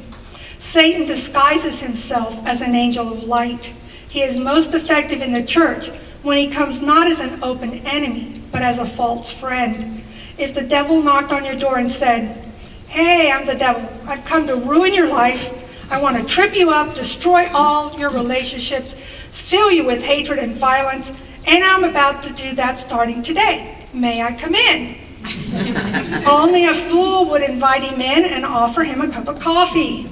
Satan 0.60 1.06
disguises 1.06 1.80
himself 1.80 2.36
as 2.46 2.60
an 2.60 2.74
angel 2.74 3.10
of 3.10 3.24
light. 3.24 3.72
He 4.08 4.22
is 4.22 4.36
most 4.36 4.74
effective 4.74 5.22
in 5.22 5.32
the 5.32 5.42
church 5.42 5.88
when 6.22 6.36
he 6.36 6.50
comes 6.50 6.82
not 6.82 7.06
as 7.06 7.18
an 7.18 7.42
open 7.42 7.72
enemy, 7.86 8.42
but 8.52 8.60
as 8.60 8.76
a 8.76 8.84
false 8.84 9.32
friend. 9.32 10.02
If 10.36 10.52
the 10.52 10.62
devil 10.62 11.02
knocked 11.02 11.32
on 11.32 11.46
your 11.46 11.56
door 11.56 11.78
and 11.78 11.90
said, 11.90 12.44
Hey, 12.88 13.32
I'm 13.32 13.46
the 13.46 13.54
devil. 13.54 13.90
I've 14.06 14.22
come 14.26 14.46
to 14.48 14.54
ruin 14.54 14.92
your 14.92 15.08
life. 15.08 15.50
I 15.90 16.00
want 16.00 16.18
to 16.18 16.24
trip 16.24 16.54
you 16.54 16.70
up, 16.70 16.94
destroy 16.94 17.48
all 17.54 17.98
your 17.98 18.10
relationships, 18.10 18.94
fill 19.30 19.72
you 19.72 19.84
with 19.84 20.02
hatred 20.02 20.38
and 20.38 20.54
violence, 20.56 21.10
and 21.46 21.64
I'm 21.64 21.84
about 21.84 22.22
to 22.24 22.32
do 22.34 22.52
that 22.56 22.76
starting 22.76 23.22
today. 23.22 23.78
May 23.94 24.22
I 24.22 24.34
come 24.34 24.54
in? 24.54 24.98
Only 26.26 26.66
a 26.66 26.74
fool 26.74 27.30
would 27.30 27.42
invite 27.42 27.82
him 27.82 28.02
in 28.02 28.24
and 28.26 28.44
offer 28.44 28.84
him 28.84 29.00
a 29.00 29.10
cup 29.10 29.26
of 29.26 29.40
coffee. 29.40 30.06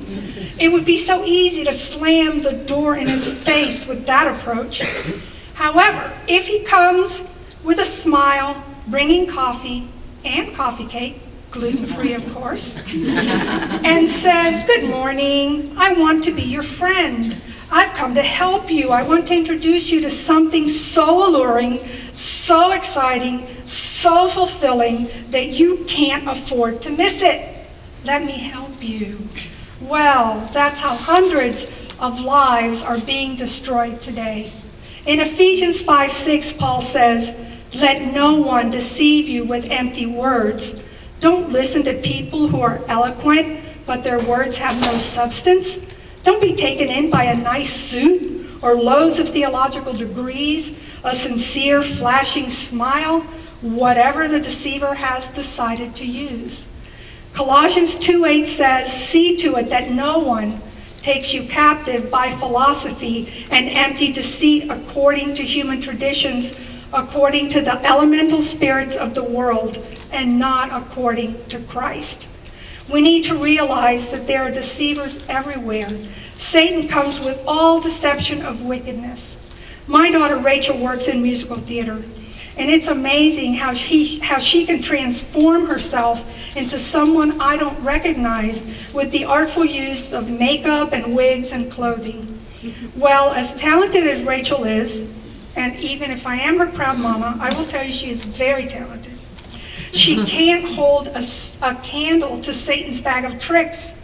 It 0.61 0.73
would 0.73 0.85
be 0.85 0.97
so 0.97 1.25
easy 1.25 1.65
to 1.65 1.73
slam 1.73 2.41
the 2.43 2.53
door 2.53 2.97
in 2.97 3.07
his 3.07 3.33
face 3.33 3.87
with 3.87 4.07
that 4.07 4.27
approach. 4.27 4.83
However, 5.55 6.13
if 6.27 6.47
he 6.47 6.61
comes 6.61 7.23
with 7.63 7.79
a 7.79 7.85
smile, 7.85 8.63
bringing 8.89 9.27
coffee 9.27 9.89
and 10.25 10.55
coffee 10.55 10.87
cake, 10.87 11.21
gluten 11.51 11.87
free, 11.87 12.15
of 12.15 12.35
course, 12.35 12.77
and 12.89 14.09
says, 14.09 14.65
Good 14.67 14.91
morning, 14.91 15.73
I 15.77 15.93
want 15.95 16.25
to 16.25 16.33
be 16.33 16.43
your 16.43 16.63
friend. 16.63 17.41
I've 17.71 17.95
come 17.95 18.15
to 18.15 18.23
help 18.23 18.71
you. 18.71 18.91
I 18.91 19.03
want 19.03 19.27
to 19.29 19.35
introduce 19.35 19.91
you 19.91 20.01
to 20.01 20.11
something 20.11 20.67
so 20.69 21.29
alluring, 21.29 21.81
so 22.13 22.73
exciting, 22.73 23.47
so 23.65 24.27
fulfilling 24.29 25.09
that 25.31 25.49
you 25.49 25.85
can't 25.87 26.27
afford 26.27 26.81
to 26.83 26.91
miss 26.91 27.21
it. 27.21 27.57
Let 28.05 28.25
me 28.25 28.33
help 28.33 28.83
you. 28.83 29.29
Well, 29.81 30.49
that's 30.53 30.81
how 30.81 30.95
hundreds 30.95 31.65
of 32.01 32.21
lives 32.21 32.83
are 32.83 32.99
being 32.99 33.37
destroyed 33.37 34.01
today. 34.01 34.53
In 35.07 35.21
Ephesians 35.21 35.81
5 35.83 36.11
6, 36.11 36.53
Paul 36.53 36.81
says, 36.81 37.33
Let 37.75 38.13
no 38.13 38.35
one 38.35 38.71
deceive 38.71 39.29
you 39.29 39.45
with 39.45 39.71
empty 39.71 40.07
words. 40.07 40.75
Don't 41.21 41.53
listen 41.53 41.85
to 41.85 41.95
people 41.95 42.49
who 42.49 42.61
are 42.61 42.83
eloquent, 42.89 43.61
but 43.87 44.03
their 44.03 44.21
words 44.21 44.57
have 44.57 44.81
no 44.81 44.99
substance. 44.99 45.79
Don't 46.25 46.43
be 46.43 46.57
taken 46.57 46.89
in 46.89 47.09
by 47.09 47.25
a 47.25 47.37
nice 47.37 47.73
suit 47.73 48.47
or 48.63 48.75
loads 48.75 49.21
of 49.21 49.29
theological 49.29 49.93
degrees, 49.93 50.77
a 51.05 51.15
sincere, 51.15 51.83
flashing 51.83 52.49
smile, 52.49 53.21
whatever 53.61 54.27
the 54.27 54.41
deceiver 54.41 54.95
has 54.95 55.29
decided 55.29 55.95
to 55.97 56.05
use. 56.05 56.65
Colossians 57.33 57.95
2:8 57.95 58.47
says, 58.47 58.93
"See 58.93 59.37
to 59.37 59.57
it 59.57 59.71
that 59.71 59.91
no 59.91 60.19
one 60.19 60.61
takes 61.03 61.33
you 61.33 61.43
captive 61.43 62.11
by 62.11 62.31
philosophy 62.31 63.47
and 63.51 63.69
empty 63.69 64.11
deceit 64.11 64.69
according 64.69 65.35
to 65.35 65.43
human 65.43 65.81
traditions, 65.81 66.53
according 66.93 67.49
to 67.51 67.61
the 67.61 67.81
elemental 67.87 68.43
spirits 68.43 68.97
of 68.97 69.15
the 69.15 69.23
world, 69.23 69.85
and 70.11 70.39
not 70.39 70.71
according 70.73 71.37
to 71.49 71.59
Christ." 71.59 72.27
We 72.89 73.01
need 73.03 73.25
to 73.25 73.35
realize 73.37 74.11
that 74.11 74.27
there 74.27 74.43
are 74.43 74.51
deceivers 74.51 75.19
everywhere. 75.29 75.91
Satan 76.37 76.89
comes 76.89 77.21
with 77.21 77.39
all 77.47 77.81
deception 77.81 78.43
of 78.43 78.63
wickedness. 78.63 79.37
My 79.87 80.11
daughter 80.11 80.37
Rachel 80.37 80.77
works 80.77 81.07
in 81.07 81.23
musical 81.23 81.57
theater, 81.57 82.03
and 82.59 82.69
it's 82.71 82.89
amazing 82.89 83.55
how 83.55 83.73
she, 83.73 84.19
how 84.19 84.39
she 84.39 84.67
can 84.67 84.83
transform 84.83 85.67
herself 85.67 86.25
into 86.57 86.79
someone 86.79 87.41
I 87.41 87.57
don't 87.57 87.79
recognize 87.81 88.67
with 88.93 89.13
the 89.13 89.25
artful 89.25 89.65
use 89.65 90.13
of 90.13 90.29
makeup 90.29 90.93
and 90.93 91.15
wigs 91.15 91.53
and 91.53 91.71
clothing. 91.71 92.41
Well, 92.97 93.33
as 93.33 93.55
talented 93.55 94.05
as 94.07 94.23
Rachel 94.25 94.65
is, 94.65 95.09
and 95.55 95.79
even 95.79 96.11
if 96.11 96.27
I 96.27 96.37
am 96.37 96.59
her 96.59 96.67
proud 96.67 96.99
mama, 96.99 97.37
I 97.41 97.57
will 97.57 97.65
tell 97.65 97.85
you 97.85 97.93
she 97.93 98.11
is 98.11 98.21
very 98.25 98.67
talented. 98.67 99.13
She 99.93 100.25
can't 100.27 100.65
hold 100.65 101.09
a, 101.09 101.23
a 101.63 101.75
candle 101.77 102.41
to 102.41 102.53
Satan's 102.53 103.01
bag 103.01 103.25
of 103.25 103.39
tricks. 103.39 103.95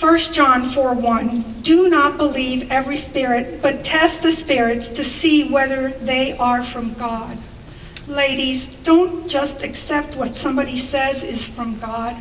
1 0.00 0.18
John 0.32 0.62
4 0.62 0.94
1. 0.94 1.60
Do 1.60 1.90
not 1.90 2.16
believe 2.16 2.72
every 2.72 2.96
spirit, 2.96 3.60
but 3.60 3.84
test 3.84 4.22
the 4.22 4.32
spirits 4.32 4.88
to 4.88 5.04
see 5.04 5.50
whether 5.50 5.90
they 5.90 6.32
are 6.38 6.62
from 6.62 6.94
God. 6.94 7.36
Ladies, 8.06 8.68
don't 8.76 9.28
just 9.28 9.62
accept 9.62 10.16
what 10.16 10.34
somebody 10.34 10.78
says 10.78 11.22
is 11.22 11.46
from 11.46 11.78
God. 11.78 12.16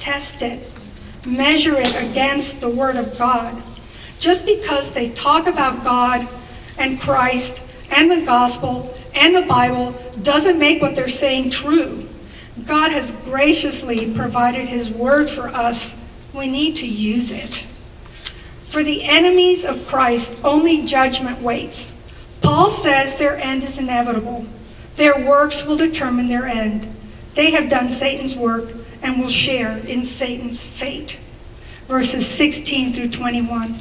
Test 0.00 0.42
it. 0.42 0.68
Measure 1.24 1.76
it 1.76 1.94
against 1.94 2.60
the 2.60 2.68
Word 2.68 2.96
of 2.96 3.16
God. 3.16 3.62
Just 4.18 4.44
because 4.44 4.90
they 4.90 5.10
talk 5.10 5.46
about 5.46 5.84
God 5.84 6.26
and 6.76 7.00
Christ 7.00 7.62
and 7.92 8.10
the 8.10 8.26
gospel 8.26 8.92
and 9.14 9.32
the 9.32 9.42
Bible 9.42 9.92
doesn't 10.22 10.58
make 10.58 10.82
what 10.82 10.96
they're 10.96 11.08
saying 11.08 11.50
true. 11.50 12.08
God 12.66 12.90
has 12.90 13.12
graciously 13.24 14.12
provided 14.12 14.66
his 14.66 14.90
word 14.90 15.30
for 15.30 15.46
us. 15.46 15.94
We 16.34 16.46
need 16.46 16.76
to 16.76 16.86
use 16.86 17.30
it. 17.30 17.66
For 18.64 18.82
the 18.82 19.04
enemies 19.04 19.64
of 19.64 19.86
Christ, 19.86 20.34
only 20.42 20.84
judgment 20.84 21.42
waits. 21.42 21.92
Paul 22.40 22.70
says 22.70 23.16
their 23.16 23.36
end 23.36 23.64
is 23.64 23.78
inevitable. 23.78 24.46
Their 24.96 25.26
works 25.26 25.64
will 25.64 25.76
determine 25.76 26.26
their 26.26 26.46
end. 26.46 26.94
They 27.34 27.50
have 27.50 27.68
done 27.68 27.88
Satan's 27.88 28.34
work 28.34 28.70
and 29.02 29.20
will 29.20 29.28
share 29.28 29.78
in 29.78 30.02
Satan's 30.02 30.64
fate. 30.64 31.18
Verses 31.86 32.26
16 32.26 32.94
through 32.94 33.10
21. 33.10 33.78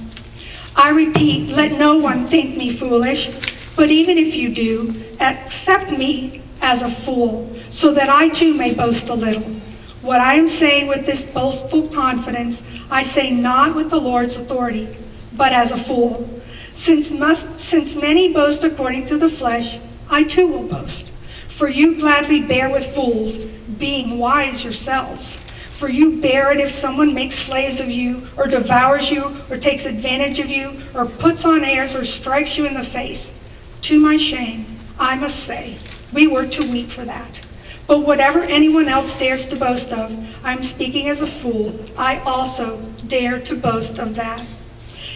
I 0.76 0.90
repeat, 0.90 1.50
let 1.50 1.78
no 1.78 1.98
one 1.98 2.28
think 2.28 2.58
me 2.58 2.70
foolish. 2.70 3.30
But 3.76 3.92
even 3.92 4.18
if 4.18 4.36
you 4.36 4.54
do, 4.54 5.02
accept 5.20 5.92
me 5.92 6.42
as 6.62 6.82
a 6.82 6.90
fool, 6.90 7.56
so 7.70 7.94
that 7.94 8.10
I 8.10 8.30
too 8.30 8.54
may 8.54 8.74
boast 8.74 9.10
a 9.10 9.14
little. 9.14 9.61
What 10.02 10.20
I 10.20 10.34
am 10.34 10.48
saying 10.48 10.88
with 10.88 11.06
this 11.06 11.24
boastful 11.24 11.88
confidence, 11.90 12.64
I 12.90 13.04
say 13.04 13.30
not 13.30 13.76
with 13.76 13.92
the 13.92 14.02
Lord's 14.02 14.36
authority, 14.36 14.98
but 15.34 15.54
as 15.54 15.72
a 15.72 15.78
fool. 15.78 16.28
Since, 16.74 17.12
must, 17.12 17.60
since 17.60 17.96
many 17.96 18.34
boast 18.34 18.64
according 18.64 19.06
to 19.08 19.18
the 19.18 19.30
flesh, 19.30 19.80
I 20.10 20.24
too 20.24 20.48
will 20.48 20.64
boast. 20.64 21.12
For 21.48 21.70
you 21.70 22.00
gladly 22.00 22.42
bear 22.42 22.70
with 22.70 22.96
fools, 22.96 23.38
being 23.78 24.18
wise 24.18 24.64
yourselves. 24.64 25.38
For 25.70 25.88
you 25.88 26.20
bear 26.20 26.52
it 26.52 26.60
if 26.60 26.72
someone 26.72 27.14
makes 27.14 27.36
slaves 27.36 27.80
of 27.80 27.90
you, 27.90 28.28
or 28.38 28.48
devours 28.48 29.12
you, 29.12 29.36
or 29.52 29.58
takes 29.58 29.86
advantage 29.86 30.40
of 30.40 30.50
you, 30.50 30.82
or 30.96 31.06
puts 31.06 31.46
on 31.46 31.64
airs, 31.64 31.96
or 31.96 32.06
strikes 32.06 32.58
you 32.58 32.66
in 32.66 32.74
the 32.74 32.84
face. 32.84 33.40
To 33.82 34.00
my 34.00 34.18
shame, 34.18 34.66
I 35.00 35.16
must 35.16 35.44
say, 35.44 35.78
we 36.12 36.26
were 36.26 36.48
too 36.48 36.72
weak 36.72 36.90
for 36.90 37.06
that. 37.06 37.42
But 37.88 38.00
whatever 38.00 38.42
anyone 38.42 38.88
else 38.88 39.18
dares 39.18 39.48
to 39.48 39.56
boast 39.56 39.92
of, 39.92 40.12
I'm 40.44 40.64
speaking 40.64 41.10
as 41.10 41.22
a 41.22 41.28
fool, 41.28 41.78
I 41.98 42.20
also 42.20 42.78
dare 43.08 43.40
to 43.42 43.56
boast 43.56 44.00
of 44.00 44.16
that. 44.16 44.46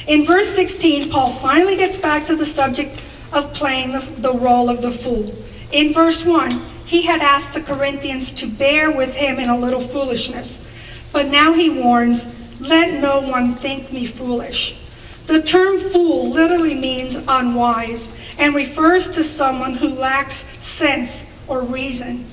In 0.07 0.25
verse 0.25 0.49
16, 0.49 1.09
Paul 1.09 1.33
finally 1.33 1.75
gets 1.75 1.95
back 1.95 2.25
to 2.25 2.35
the 2.35 2.45
subject 2.45 3.01
of 3.33 3.53
playing 3.53 3.93
the, 3.93 3.99
the 4.17 4.33
role 4.33 4.69
of 4.69 4.81
the 4.81 4.91
fool. 4.91 5.33
In 5.71 5.93
verse 5.93 6.23
1, 6.23 6.51
he 6.85 7.01
had 7.01 7.21
asked 7.21 7.53
the 7.53 7.61
Corinthians 7.61 8.31
to 8.31 8.47
bear 8.47 8.91
with 8.91 9.15
him 9.15 9.39
in 9.39 9.49
a 9.49 9.57
little 9.57 9.79
foolishness. 9.79 10.65
But 11.11 11.27
now 11.27 11.53
he 11.53 11.69
warns, 11.69 12.25
let 12.59 13.01
no 13.01 13.19
one 13.19 13.55
think 13.55 13.91
me 13.91 14.05
foolish. 14.05 14.77
The 15.25 15.41
term 15.41 15.79
fool 15.79 16.29
literally 16.29 16.75
means 16.75 17.15
unwise 17.27 18.07
and 18.37 18.53
refers 18.53 19.09
to 19.09 19.23
someone 19.23 19.73
who 19.73 19.89
lacks 19.89 20.43
sense 20.59 21.23
or 21.47 21.61
reason. 21.61 22.25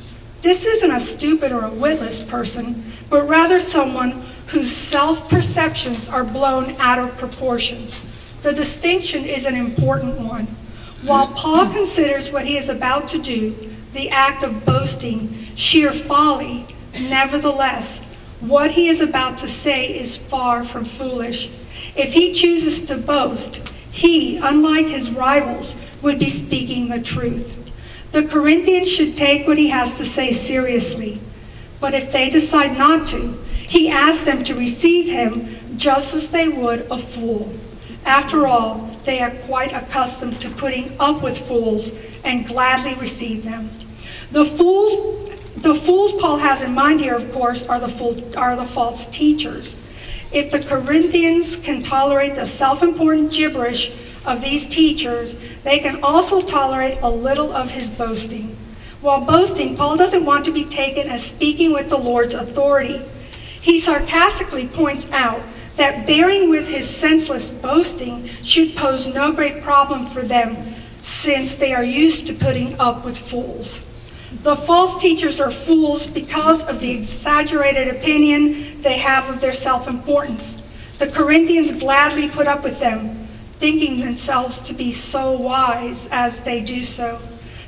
This 0.42 0.64
isn't 0.64 0.90
a 0.90 0.98
stupid 0.98 1.52
or 1.52 1.64
a 1.64 1.70
witless 1.70 2.20
person, 2.20 2.92
but 3.08 3.28
rather 3.28 3.60
someone 3.60 4.24
whose 4.48 4.70
self 4.70 5.28
perceptions 5.30 6.08
are 6.08 6.24
blown 6.24 6.74
out 6.80 6.98
of 6.98 7.16
proportion. 7.16 7.86
The 8.42 8.52
distinction 8.52 9.24
is 9.24 9.44
an 9.44 9.54
important 9.54 10.18
one. 10.18 10.48
While 11.02 11.28
Paul 11.28 11.72
considers 11.72 12.32
what 12.32 12.44
he 12.44 12.56
is 12.56 12.68
about 12.68 13.06
to 13.08 13.18
do, 13.18 13.54
the 13.92 14.10
act 14.10 14.42
of 14.42 14.64
boasting, 14.64 15.46
sheer 15.54 15.92
folly, 15.92 16.66
nevertheless, 16.92 18.00
what 18.40 18.72
he 18.72 18.88
is 18.88 19.00
about 19.00 19.36
to 19.38 19.48
say 19.48 19.96
is 19.96 20.16
far 20.16 20.64
from 20.64 20.84
foolish. 20.84 21.50
If 21.94 22.12
he 22.12 22.32
chooses 22.32 22.82
to 22.86 22.96
boast, 22.96 23.60
he, 23.92 24.38
unlike 24.38 24.86
his 24.88 25.12
rivals, 25.12 25.76
would 26.02 26.18
be 26.18 26.28
speaking 26.28 26.88
the 26.88 27.00
truth. 27.00 27.61
The 28.12 28.24
Corinthians 28.24 28.90
should 28.90 29.16
take 29.16 29.46
what 29.46 29.56
he 29.56 29.68
has 29.68 29.96
to 29.96 30.04
say 30.04 30.32
seriously. 30.32 31.18
But 31.80 31.94
if 31.94 32.12
they 32.12 32.28
decide 32.28 32.76
not 32.76 33.08
to, 33.08 33.32
he 33.54 33.88
asks 33.88 34.24
them 34.24 34.44
to 34.44 34.54
receive 34.54 35.06
him 35.06 35.58
just 35.76 36.12
as 36.12 36.28
they 36.28 36.46
would 36.46 36.86
a 36.90 36.98
fool. 36.98 37.52
After 38.04 38.46
all, 38.46 38.90
they 39.04 39.20
are 39.20 39.30
quite 39.30 39.72
accustomed 39.72 40.40
to 40.42 40.50
putting 40.50 40.94
up 41.00 41.22
with 41.22 41.38
fools 41.38 41.90
and 42.22 42.46
gladly 42.46 42.94
receive 42.94 43.44
them. 43.44 43.70
The 44.30 44.44
fools, 44.44 45.30
the 45.56 45.74
fools 45.74 46.12
Paul 46.20 46.36
has 46.36 46.60
in 46.60 46.74
mind 46.74 47.00
here, 47.00 47.14
of 47.14 47.32
course, 47.32 47.66
are 47.66 47.80
the, 47.80 47.88
fool, 47.88 48.20
are 48.36 48.56
the 48.56 48.64
false 48.66 49.06
teachers. 49.06 49.74
If 50.32 50.50
the 50.50 50.60
Corinthians 50.60 51.56
can 51.56 51.82
tolerate 51.82 52.34
the 52.34 52.46
self 52.46 52.82
important 52.82 53.32
gibberish 53.32 53.90
of 54.24 54.40
these 54.40 54.66
teachers, 54.66 55.36
they 55.64 55.78
can 55.78 56.02
also 56.02 56.40
tolerate 56.40 56.98
a 57.02 57.10
little 57.10 57.52
of 57.52 57.70
his 57.70 57.88
boasting. 57.88 58.56
While 59.00 59.24
boasting, 59.24 59.76
Paul 59.76 59.96
doesn't 59.96 60.24
want 60.24 60.44
to 60.44 60.52
be 60.52 60.64
taken 60.64 61.08
as 61.08 61.24
speaking 61.24 61.72
with 61.72 61.88
the 61.88 61.98
Lord's 61.98 62.34
authority. 62.34 63.02
He 63.60 63.80
sarcastically 63.80 64.68
points 64.68 65.10
out 65.10 65.42
that 65.76 66.06
bearing 66.06 66.50
with 66.50 66.68
his 66.68 66.88
senseless 66.88 67.48
boasting 67.48 68.28
should 68.42 68.76
pose 68.76 69.06
no 69.06 69.32
great 69.32 69.62
problem 69.62 70.06
for 70.06 70.22
them, 70.22 70.74
since 71.00 71.56
they 71.56 71.72
are 71.74 71.82
used 71.82 72.26
to 72.28 72.34
putting 72.34 72.78
up 72.78 73.04
with 73.04 73.18
fools. 73.18 73.80
The 74.42 74.56
false 74.56 75.00
teachers 75.00 75.40
are 75.40 75.50
fools 75.50 76.06
because 76.06 76.62
of 76.64 76.80
the 76.80 76.90
exaggerated 76.90 77.88
opinion 77.88 78.80
they 78.82 78.98
have 78.98 79.28
of 79.28 79.40
their 79.40 79.52
self 79.52 79.88
importance. 79.88 80.56
The 80.98 81.08
Corinthians 81.08 81.72
gladly 81.72 82.28
put 82.28 82.46
up 82.46 82.62
with 82.62 82.78
them, 82.78 83.21
thinking 83.62 84.00
themselves 84.00 84.58
to 84.58 84.72
be 84.72 84.90
so 84.90 85.30
wise 85.30 86.08
as 86.10 86.40
they 86.40 86.60
do 86.60 86.82
so. 86.82 87.20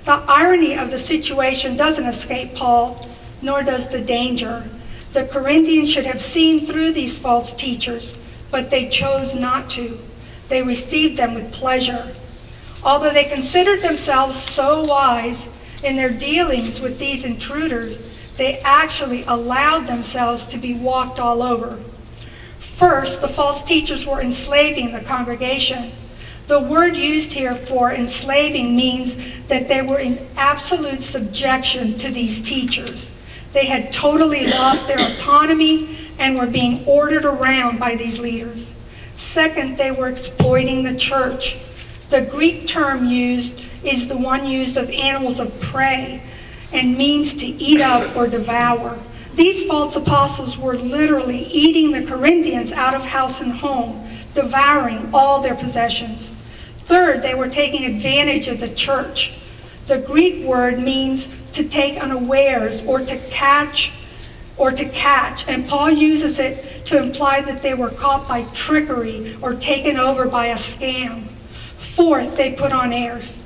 The 0.04 0.24
irony 0.26 0.76
of 0.76 0.90
the 0.90 0.98
situation 0.98 1.76
doesn't 1.76 2.04
escape 2.04 2.57
Paul, 2.57 3.09
nor 3.40 3.62
does 3.62 3.87
the 3.87 4.00
danger. 4.00 4.68
The 5.12 5.26
Corinthians 5.26 5.88
should 5.88 6.07
have 6.07 6.20
seen 6.20 6.66
through 6.66 6.94
these 6.94 7.16
false 7.16 7.52
teachers, 7.52 8.16
but 8.50 8.70
they 8.70 8.88
chose 8.88 9.37
not 9.37 9.70
to. 9.70 10.00
They 10.48 10.62
received 10.62 11.16
them 11.16 11.33
with 11.33 11.52
pleasure. 11.52 12.12
Although 12.83 13.12
they 13.12 13.26
considered 13.26 13.80
themselves 13.80 14.37
so 14.37 14.83
wise 14.83 15.48
in 15.85 15.94
their 15.94 16.11
dealings 16.11 16.80
with 16.80 16.98
these 16.98 17.24
intruders, 17.24 18.02
they 18.37 18.59
actually 18.64 19.22
allowed 19.28 19.87
themselves 19.87 20.44
to 20.46 20.59
be 20.59 20.74
walked 20.74 21.20
all 21.20 21.40
over. 21.40 21.78
First, 22.76 23.20
the 23.20 23.28
false 23.28 23.62
teachers 23.62 24.04
were 24.04 24.20
enslaving 24.20 24.90
the 24.90 25.00
congregation. 25.00 25.92
The 26.48 26.58
word 26.58 26.96
used 26.96 27.32
here 27.32 27.54
for 27.54 27.92
enslaving 27.92 28.74
means 28.74 29.16
that 29.46 29.68
they 29.68 29.80
were 29.80 30.00
in 30.00 30.26
absolute 30.37 31.00
subjection 31.00 31.96
to 31.98 32.10
these 32.10 32.42
teachers. 32.42 33.12
They 33.52 33.66
had 33.66 33.92
totally 33.92 34.48
lost 34.48 34.88
their 34.88 34.98
autonomy 34.98 35.96
and 36.18 36.37
were 36.37 36.48
being 36.48 36.84
ordered 36.84 37.24
around 37.24 37.78
by 37.78 37.94
these 37.94 38.18
leaders. 38.18 38.72
Second, 39.14 39.76
they 39.76 39.92
were 39.92 40.08
exploiting 40.08 40.82
the 40.82 40.96
church. 40.96 41.56
The 42.10 42.22
Greek 42.22 42.66
term 42.66 43.06
used 43.06 43.64
is 43.84 44.08
the 44.08 44.16
one 44.16 44.48
used 44.48 44.76
of 44.76 44.90
animals 44.90 45.38
of 45.38 45.60
prey 45.60 46.20
and 46.72 46.98
means 46.98 47.34
to 47.34 47.46
eat 47.46 47.80
up 47.80 48.16
or 48.16 48.26
devour. 48.26 48.98
These 49.35 49.64
false 49.64 49.97
apostles 49.97 50.57
were 50.57 50.77
literally 50.77 51.47
eating 51.47 51.90
the 51.90 52.05
Corinthians 52.05 52.70
out 52.70 52.94
of 52.94 53.03
house 53.03 53.40
and 53.40 53.53
home, 53.53 54.09
devouring 54.33 55.11
all 55.12 55.40
their 55.40 55.57
possessions. 55.57 56.33
Third, 56.79 57.23
they 57.23 57.35
were 57.35 57.49
taking 57.49 57.85
advantage 57.85 58.47
of 58.47 58.61
the 58.61 58.68
church. 58.68 59.38
The 59.87 59.99
Greek 59.99 60.44
word 60.44 60.79
means 60.79 61.27
to 61.53 61.64
take 61.64 62.01
unawares 62.01 62.85
or 62.87 63.01
to 63.01 63.18
catch 63.29 63.92
or 64.57 64.70
to 64.70 64.85
catch. 64.85 65.49
And 65.49 65.66
Paul 65.66 65.90
uses 65.90 66.38
it 66.38 66.85
to 66.87 67.03
imply 67.03 67.40
that 67.40 67.61
they 67.61 67.75
were 67.75 67.90
caught 67.90 68.29
by 68.29 68.44
trickery 68.55 69.37
or 69.42 69.55
taken 69.55 69.99
over 69.99 70.27
by 70.27 70.47
a 70.47 70.55
scam. 70.55 71.27
Fourth, 71.77 72.37
they 72.37 72.53
put 72.53 72.73
on 72.73 72.92
airs. 72.92 73.38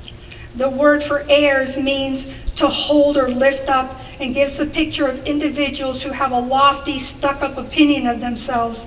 The 0.55 0.69
word 0.69 1.01
for 1.01 1.25
airs 1.29 1.77
means 1.77 2.27
to 2.55 2.67
hold 2.67 3.17
or 3.17 3.29
lift 3.29 3.69
up 3.69 3.99
and 4.19 4.33
gives 4.33 4.59
a 4.59 4.65
picture 4.65 5.07
of 5.07 5.25
individuals 5.25 6.01
who 6.01 6.11
have 6.11 6.31
a 6.31 6.39
lofty, 6.39 6.99
stuck 6.99 7.41
up 7.41 7.57
opinion 7.57 8.05
of 8.07 8.19
themselves. 8.19 8.85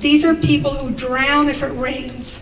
These 0.00 0.24
are 0.24 0.34
people 0.34 0.74
who 0.74 0.90
drown 0.90 1.48
if 1.48 1.62
it 1.62 1.72
rains. 1.72 2.40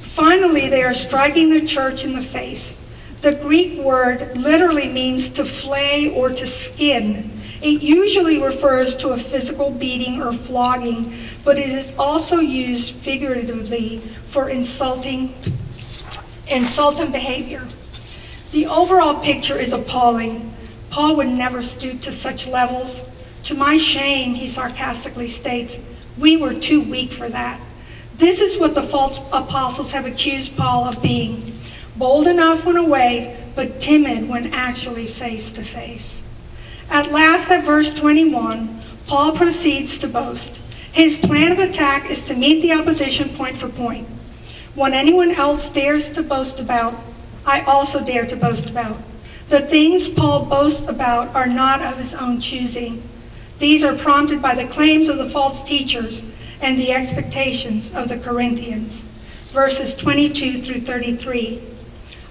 Finally, 0.00 0.68
they 0.68 0.82
are 0.82 0.92
striking 0.92 1.48
the 1.48 1.66
church 1.66 2.04
in 2.04 2.14
the 2.14 2.20
face. 2.20 2.74
The 3.22 3.32
Greek 3.32 3.78
word 3.78 4.36
literally 4.36 4.88
means 4.88 5.30
to 5.30 5.44
flay 5.44 6.10
or 6.14 6.28
to 6.28 6.46
skin. 6.46 7.40
It 7.62 7.80
usually 7.80 8.38
refers 8.38 8.96
to 8.96 9.10
a 9.10 9.16
physical 9.16 9.70
beating 9.70 10.20
or 10.20 10.32
flogging, 10.32 11.16
but 11.44 11.56
it 11.56 11.68
is 11.68 11.94
also 11.96 12.40
used 12.40 12.94
figuratively 12.96 14.00
for 14.24 14.48
insulting, 14.48 15.32
insulting 16.48 17.12
behavior. 17.12 17.66
The 18.50 18.66
overall 18.66 19.20
picture 19.20 19.58
is 19.58 19.72
appalling. 19.72 20.51
Paul 20.92 21.16
would 21.16 21.28
never 21.28 21.62
stoop 21.62 22.02
to 22.02 22.12
such 22.12 22.46
levels. 22.46 23.00
To 23.44 23.54
my 23.54 23.78
shame, 23.78 24.34
he 24.34 24.46
sarcastically 24.46 25.26
states, 25.26 25.78
we 26.18 26.36
were 26.36 26.52
too 26.52 26.82
weak 26.82 27.10
for 27.10 27.30
that. 27.30 27.58
This 28.18 28.40
is 28.40 28.58
what 28.58 28.74
the 28.74 28.82
false 28.82 29.18
apostles 29.32 29.90
have 29.92 30.04
accused 30.04 30.54
Paul 30.54 30.84
of 30.84 31.00
being 31.00 31.58
bold 31.96 32.26
enough 32.26 32.66
when 32.66 32.76
away, 32.76 33.42
but 33.54 33.80
timid 33.80 34.28
when 34.28 34.52
actually 34.52 35.06
face 35.06 35.50
to 35.52 35.64
face. 35.64 36.20
At 36.90 37.10
last, 37.10 37.50
at 37.50 37.64
verse 37.64 37.94
21, 37.94 38.82
Paul 39.06 39.32
proceeds 39.32 39.96
to 39.96 40.08
boast. 40.08 40.60
His 40.92 41.16
plan 41.16 41.52
of 41.52 41.58
attack 41.58 42.10
is 42.10 42.20
to 42.24 42.34
meet 42.34 42.60
the 42.60 42.74
opposition 42.74 43.30
point 43.30 43.56
for 43.56 43.68
point. 43.68 44.06
What 44.74 44.92
anyone 44.92 45.30
else 45.30 45.70
dares 45.70 46.10
to 46.10 46.22
boast 46.22 46.60
about, 46.60 46.94
I 47.46 47.62
also 47.62 48.04
dare 48.04 48.26
to 48.26 48.36
boast 48.36 48.66
about. 48.66 48.98
The 49.52 49.60
things 49.60 50.08
Paul 50.08 50.46
boasts 50.46 50.88
about 50.88 51.34
are 51.34 51.46
not 51.46 51.82
of 51.82 51.98
his 51.98 52.14
own 52.14 52.40
choosing. 52.40 53.02
These 53.58 53.84
are 53.84 53.94
prompted 53.94 54.40
by 54.40 54.54
the 54.54 54.66
claims 54.66 55.08
of 55.08 55.18
the 55.18 55.28
false 55.28 55.62
teachers 55.62 56.22
and 56.62 56.78
the 56.78 56.90
expectations 56.90 57.92
of 57.94 58.08
the 58.08 58.16
Corinthians. 58.16 59.02
Verses 59.50 59.94
22 59.94 60.62
through 60.62 60.80
33. 60.80 61.60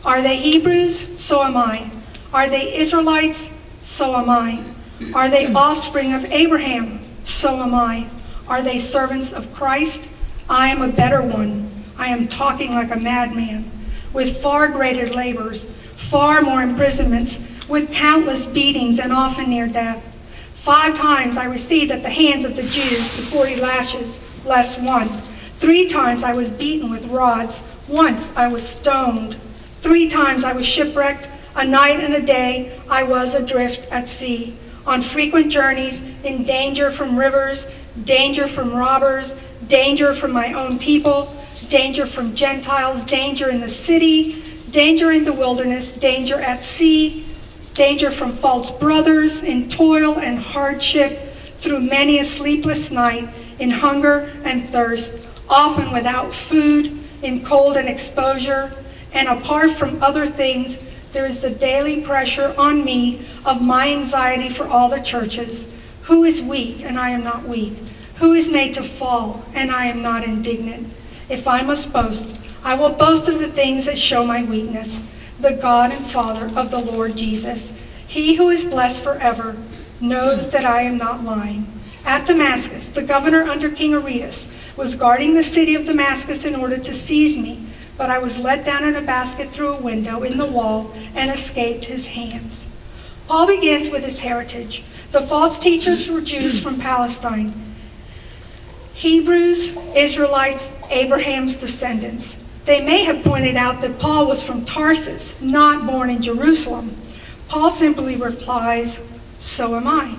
Are 0.03 0.23
they 0.23 0.35
Hebrews? 0.35 1.21
So 1.21 1.43
am 1.43 1.57
I. 1.57 1.91
Are 2.33 2.49
they 2.49 2.75
Israelites? 2.75 3.51
So 3.81 4.15
am 4.15 4.27
I. 4.27 4.63
Are 5.13 5.29
they 5.29 5.53
offspring 5.53 6.13
of 6.13 6.25
Abraham? 6.31 7.01
So 7.21 7.61
am 7.61 7.75
I. 7.75 8.07
Are 8.47 8.63
they 8.63 8.79
servants 8.79 9.31
of 9.31 9.53
Christ? 9.53 10.09
I 10.49 10.69
am 10.69 10.81
a 10.81 10.87
better 10.87 11.21
one. 11.21 11.69
I 11.99 12.07
am 12.07 12.27
talking 12.27 12.71
like 12.71 12.89
a 12.89 12.99
madman, 12.99 13.69
with 14.11 14.41
far 14.41 14.69
greater 14.69 15.05
labors, 15.05 15.67
far 16.11 16.41
more 16.41 16.61
imprisonments, 16.61 17.39
with 17.69 17.89
countless 17.93 18.45
beatings 18.45 18.99
and 18.99 19.13
often 19.13 19.49
near 19.49 19.65
death. 19.65 20.03
Five 20.55 20.93
times 20.93 21.37
I 21.37 21.45
received 21.45 21.89
at 21.89 22.03
the 22.03 22.09
hands 22.09 22.43
of 22.43 22.53
the 22.53 22.63
Jews 22.63 23.15
the 23.15 23.21
forty 23.21 23.55
lashes, 23.55 24.19
less 24.43 24.77
one. 24.77 25.09
Three 25.59 25.87
times 25.87 26.25
I 26.25 26.33
was 26.33 26.51
beaten 26.51 26.89
with 26.89 27.05
rods. 27.05 27.61
Once 27.87 28.29
I 28.35 28.49
was 28.49 28.67
stoned. 28.67 29.37
Three 29.79 30.09
times 30.09 30.43
I 30.43 30.51
was 30.51 30.65
shipwrecked. 30.65 31.29
A 31.55 31.63
night 31.63 32.01
and 32.01 32.13
a 32.13 32.21
day 32.21 32.77
I 32.89 33.03
was 33.03 33.33
adrift 33.33 33.89
at 33.89 34.09
sea, 34.09 34.53
on 34.85 34.99
frequent 34.99 35.49
journeys, 35.49 36.01
in 36.25 36.43
danger 36.43 36.91
from 36.91 37.17
rivers, 37.17 37.67
danger 38.03 38.47
from 38.47 38.73
robbers, 38.73 39.33
danger 39.67 40.13
from 40.13 40.33
my 40.33 40.51
own 40.51 40.77
people, 40.77 41.33
danger 41.69 42.05
from 42.05 42.35
Gentiles, 42.35 43.01
danger 43.03 43.49
in 43.49 43.61
the 43.61 43.69
city, 43.69 44.43
danger 44.71 45.11
in 45.11 45.23
the 45.23 45.33
wilderness, 45.33 45.93
danger 45.93 46.39
at 46.39 46.63
sea, 46.63 47.25
danger 47.73 48.09
from 48.09 48.33
false 48.33 48.69
brothers, 48.71 49.43
in 49.43 49.69
toil 49.69 50.19
and 50.19 50.39
hardship, 50.39 51.33
through 51.57 51.79
many 51.79 52.19
a 52.19 52.25
sleepless 52.25 52.89
night, 52.89 53.29
in 53.59 53.69
hunger 53.69 54.31
and 54.43 54.67
thirst, 54.69 55.27
often 55.49 55.91
without 55.91 56.33
food, 56.33 56.97
in 57.21 57.43
cold 57.45 57.77
and 57.77 57.87
exposure, 57.87 58.71
and 59.13 59.27
apart 59.27 59.71
from 59.71 60.01
other 60.01 60.25
things, 60.25 60.83
there 61.11 61.25
is 61.25 61.41
the 61.41 61.49
daily 61.49 62.01
pressure 62.01 62.55
on 62.57 62.85
me 62.85 63.27
of 63.45 63.61
my 63.61 63.89
anxiety 63.89 64.49
for 64.49 64.65
all 64.65 64.89
the 64.89 65.01
churches. 65.01 65.65
Who 66.03 66.23
is 66.23 66.41
weak 66.41 66.81
and 66.81 66.97
I 66.97 67.09
am 67.09 67.23
not 67.23 67.47
weak? 67.47 67.73
Who 68.15 68.33
is 68.33 68.47
made 68.47 68.73
to 68.75 68.83
fall 68.83 69.43
and 69.53 69.71
I 69.71 69.85
am 69.85 70.01
not 70.01 70.23
indignant? 70.23 70.87
If 71.27 71.47
I 71.47 71.61
must 71.61 71.91
boast, 71.91 72.39
I 72.63 72.75
will 72.75 72.89
boast 72.89 73.27
of 73.27 73.39
the 73.39 73.49
things 73.49 73.85
that 73.85 73.97
show 73.97 74.25
my 74.25 74.43
weakness, 74.43 74.99
the 75.39 75.53
God 75.53 75.91
and 75.91 76.05
Father 76.05 76.51
of 76.55 76.71
the 76.71 76.79
Lord 76.79 77.15
Jesus. 77.15 77.73
He 78.07 78.35
who 78.35 78.49
is 78.49 78.63
blessed 78.63 79.03
forever 79.03 79.57
knows 79.99 80.49
that 80.51 80.65
I 80.65 80.81
am 80.81 80.97
not 80.97 81.23
lying. 81.23 81.67
At 82.05 82.25
Damascus, 82.25 82.89
the 82.89 83.03
governor 83.03 83.43
under 83.43 83.69
King 83.69 83.93
Aretas 83.93 84.47
was 84.75 84.95
guarding 84.95 85.33
the 85.33 85.43
city 85.43 85.75
of 85.75 85.85
Damascus 85.85 86.45
in 86.45 86.55
order 86.55 86.77
to 86.77 86.93
seize 86.93 87.37
me 87.37 87.67
but 88.01 88.09
I 88.09 88.17
was 88.17 88.39
let 88.39 88.65
down 88.65 88.83
in 88.83 88.95
a 88.95 89.01
basket 89.01 89.51
through 89.51 89.73
a 89.73 89.79
window 89.79 90.23
in 90.23 90.35
the 90.35 90.45
wall 90.47 90.91
and 91.13 91.29
escaped 91.29 91.85
his 91.85 92.07
hands. 92.07 92.65
Paul 93.27 93.45
begins 93.45 93.89
with 93.89 94.03
his 94.03 94.17
heritage. 94.17 94.83
The 95.11 95.21
false 95.21 95.59
teachers 95.59 96.09
were 96.09 96.19
Jews 96.19 96.59
from 96.59 96.79
Palestine. 96.79 97.53
Hebrews, 98.95 99.77
Israelites, 99.95 100.71
Abraham's 100.89 101.55
descendants. 101.55 102.37
They 102.65 102.81
may 102.81 103.03
have 103.03 103.23
pointed 103.23 103.57
out 103.57 103.81
that 103.81 103.99
Paul 103.99 104.27
was 104.27 104.43
from 104.43 104.65
Tarsus, 104.65 105.39
not 105.41 105.87
born 105.87 106.09
in 106.09 106.21
Jerusalem. 106.21 106.95
Paul 107.47 107.69
simply 107.69 108.15
replies, 108.15 108.99
So 109.39 109.75
am 109.75 109.87
I. 109.87 110.15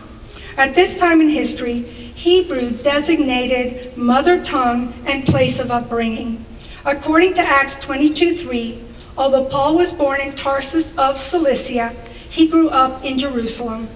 At 0.56 0.74
this 0.74 0.96
time 0.96 1.20
in 1.20 1.28
history, 1.28 1.80
Hebrew 1.80 2.70
designated 2.70 3.96
mother 3.96 4.42
tongue 4.42 4.92
and 5.06 5.24
place 5.24 5.58
of 5.58 5.70
upbringing. 5.70 6.44
According 6.84 7.34
to 7.34 7.42
Acts 7.42 7.76
22:3, 7.76 8.78
although 9.16 9.44
Paul 9.44 9.76
was 9.76 9.92
born 9.92 10.20
in 10.20 10.32
Tarsus 10.32 10.92
of 10.98 11.18
Cilicia, 11.18 11.94
he 12.28 12.48
grew 12.48 12.68
up 12.70 13.04
in 13.04 13.18
Jerusalem. 13.18 13.88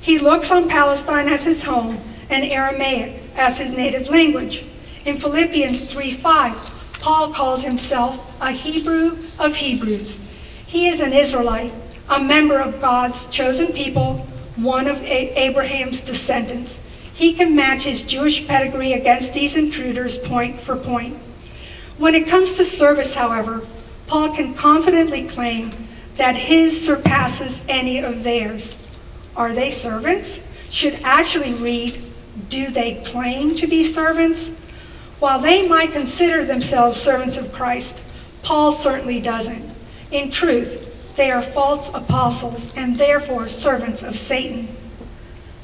He 0.00 0.18
looks 0.18 0.50
on 0.50 0.68
Palestine 0.68 1.28
as 1.28 1.44
his 1.44 1.62
home 1.62 1.98
and 2.30 2.44
Aramaic 2.44 3.14
as 3.36 3.56
his 3.56 3.70
native 3.70 4.08
language. 4.08 4.64
In 5.04 5.16
Philippians 5.16 5.82
3:5, 5.90 6.70
Paul 7.00 7.32
calls 7.32 7.62
himself 7.62 8.20
a 8.40 8.50
Hebrew 8.50 9.18
of 9.38 9.56
Hebrews. 9.56 10.18
He 10.66 10.88
is 10.88 11.00
an 11.00 11.12
Israelite, 11.12 11.72
a 12.08 12.20
member 12.20 12.58
of 12.58 12.80
God's 12.80 13.26
chosen 13.26 13.72
people, 13.72 14.26
one 14.56 14.86
of 14.88 15.02
Abraham's 15.02 16.00
descendants. 16.00 16.80
He 17.14 17.34
can 17.34 17.56
match 17.56 17.84
his 17.84 18.02
Jewish 18.02 18.46
pedigree 18.46 18.92
against 18.92 19.32
these 19.32 19.56
intruders 19.56 20.16
point 20.16 20.60
for 20.60 20.76
point. 20.76 21.16
When 21.96 22.14
it 22.14 22.28
comes 22.28 22.54
to 22.54 22.64
service, 22.64 23.14
however, 23.14 23.66
Paul 24.06 24.34
can 24.34 24.54
confidently 24.54 25.26
claim 25.26 25.72
that 26.14 26.36
his 26.36 26.84
surpasses 26.84 27.62
any 27.68 27.98
of 27.98 28.22
theirs. 28.22 28.74
Are 29.36 29.52
they 29.52 29.70
servants? 29.70 30.40
Should 30.70 31.00
actually 31.02 31.54
read, 31.54 32.02
do 32.48 32.70
they 32.70 33.02
claim 33.04 33.54
to 33.56 33.66
be 33.66 33.84
servants? 33.84 34.50
While 35.20 35.40
they 35.40 35.66
might 35.66 35.92
consider 35.92 36.44
themselves 36.44 37.00
servants 37.00 37.36
of 37.36 37.52
Christ, 37.52 38.00
Paul 38.42 38.70
certainly 38.70 39.20
doesn't. 39.20 39.68
In 40.10 40.30
truth, 40.30 41.14
they 41.16 41.30
are 41.32 41.42
false 41.42 41.88
apostles 41.92 42.72
and 42.76 42.96
therefore 42.96 43.48
servants 43.48 44.02
of 44.02 44.16
Satan. 44.16 44.68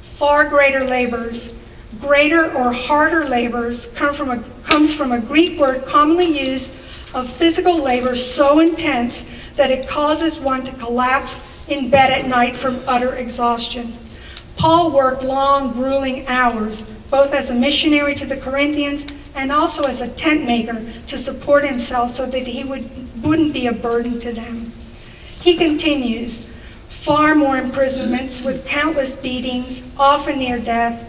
Far 0.03 0.49
greater 0.49 0.85
labors, 0.85 1.55
greater 2.01 2.53
or 2.53 2.73
harder 2.73 3.27
labors, 3.27 3.87
come 3.95 4.13
from 4.13 4.31
a, 4.31 4.43
comes 4.65 4.93
from 4.93 5.13
a 5.13 5.21
Greek 5.21 5.59
word 5.59 5.85
commonly 5.87 6.27
used 6.27 6.73
of 7.15 7.31
physical 7.31 7.81
labor 7.81 8.17
so 8.17 8.59
intense 8.59 9.25
that 9.55 9.71
it 9.71 9.87
causes 9.87 10.41
one 10.41 10.65
to 10.65 10.73
collapse 10.73 11.41
in 11.69 11.89
bed 11.89 12.11
at 12.11 12.27
night 12.27 12.57
from 12.57 12.83
utter 12.89 13.15
exhaustion. 13.15 13.97
Paul 14.57 14.91
worked 14.91 15.23
long, 15.23 15.73
grueling 15.73 16.27
hours, 16.27 16.85
both 17.15 17.33
as 17.33 17.49
a 17.49 17.55
missionary 17.55 18.13
to 18.13 18.27
the 18.27 18.37
Corinthians 18.37 19.07
and 19.37 19.53
also 19.53 19.85
as 19.85 20.01
a 20.01 20.09
tent 20.09 20.45
maker 20.45 20.85
to 21.07 21.17
support 21.17 21.65
himself 21.65 22.11
so 22.11 22.27
that 22.27 22.45
he 22.45 22.65
would, 22.65 22.85
wouldn't 23.23 23.53
be 23.53 23.69
a 23.69 23.73
burden 23.73 24.19
to 24.19 24.33
them. 24.33 24.73
He 25.41 25.57
continues, 25.57 26.45
far 26.89 27.37
more 27.37 27.57
imprisonments 27.57 28.43
with 28.43 28.67
countless 28.67 29.15
beatings, 29.15 29.81
often 29.97 30.41
near 30.41 30.59
death, 30.59 31.09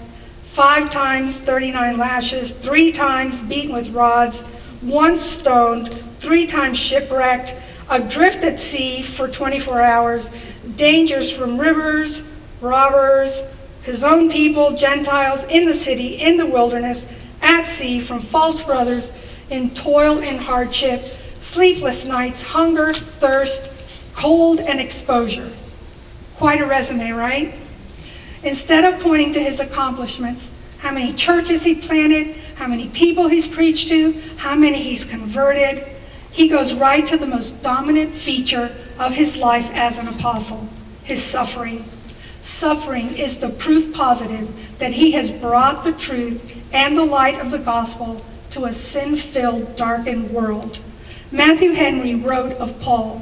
five 0.51 0.91
times 0.91 1.39
39 1.39 1.97
lashes, 1.97 2.51
three 2.51 2.91
times 2.91 3.41
beaten 3.41 3.73
with 3.73 3.89
rods, 3.89 4.43
once 4.83 5.23
stoned, 5.23 5.91
three 6.19 6.45
times 6.45 6.77
shipwrecked, 6.77 7.55
adrift 7.89 8.43
at 8.43 8.59
sea 8.59 9.01
for 9.01 9.27
24 9.27 9.81
hours, 9.81 10.29
dangers 10.75 11.35
from 11.35 11.57
rivers, 11.57 12.21
robbers, 12.61 13.41
his 13.85 14.03
own 14.03 14.31
people, 14.31 14.75
Gentiles, 14.75 15.43
in 15.43 15.65
the 15.65 15.73
city, 15.73 16.19
in 16.19 16.37
the 16.37 16.45
wilderness, 16.45 17.05
at 17.41 17.63
sea 17.63 17.99
from 17.99 18.19
false 18.19 18.61
brothers, 18.61 19.11
in 19.49 19.69
toil 19.75 20.19
and 20.19 20.39
hardship, 20.39 21.03
sleepless 21.39 22.03
nights, 22.03 22.41
hunger, 22.41 22.93
thirst, 22.93 23.69
cold, 24.13 24.59
and 24.59 24.79
exposure. 24.79 25.51
Quite 26.37 26.61
a 26.61 26.65
resume, 26.65 27.11
right? 27.11 27.53
Instead 28.43 28.83
of 28.83 28.99
pointing 29.01 29.31
to 29.33 29.39
his 29.39 29.59
accomplishments, 29.59 30.51
how 30.79 30.91
many 30.91 31.13
churches 31.13 31.63
he 31.63 31.75
planted, 31.75 32.35
how 32.55 32.67
many 32.67 32.89
people 32.89 33.27
he's 33.27 33.47
preached 33.47 33.87
to, 33.89 34.13
how 34.37 34.55
many 34.55 34.81
he's 34.81 35.03
converted, 35.03 35.87
he 36.31 36.47
goes 36.47 36.73
right 36.73 37.05
to 37.05 37.17
the 37.17 37.27
most 37.27 37.61
dominant 37.61 38.13
feature 38.13 38.75
of 38.99 39.13
his 39.13 39.37
life 39.37 39.69
as 39.73 39.97
an 39.97 40.07
apostle 40.07 40.67
his 41.05 41.23
suffering. 41.23 41.85
Suffering 42.45 43.17
is 43.17 43.39
the 43.39 43.49
proof 43.49 43.91
positive 43.91 44.47
that 44.77 44.93
he 44.93 45.13
has 45.13 45.31
brought 45.31 45.83
the 45.83 45.91
truth 45.91 46.53
and 46.71 46.95
the 46.95 47.03
light 47.03 47.41
of 47.41 47.49
the 47.49 47.57
gospel 47.57 48.23
to 48.51 48.65
a 48.65 48.71
sin 48.71 49.15
filled, 49.15 49.75
darkened 49.75 50.29
world. 50.29 50.77
Matthew 51.31 51.71
Henry 51.71 52.13
wrote 52.13 52.53
of 52.53 52.79
Paul 52.79 53.17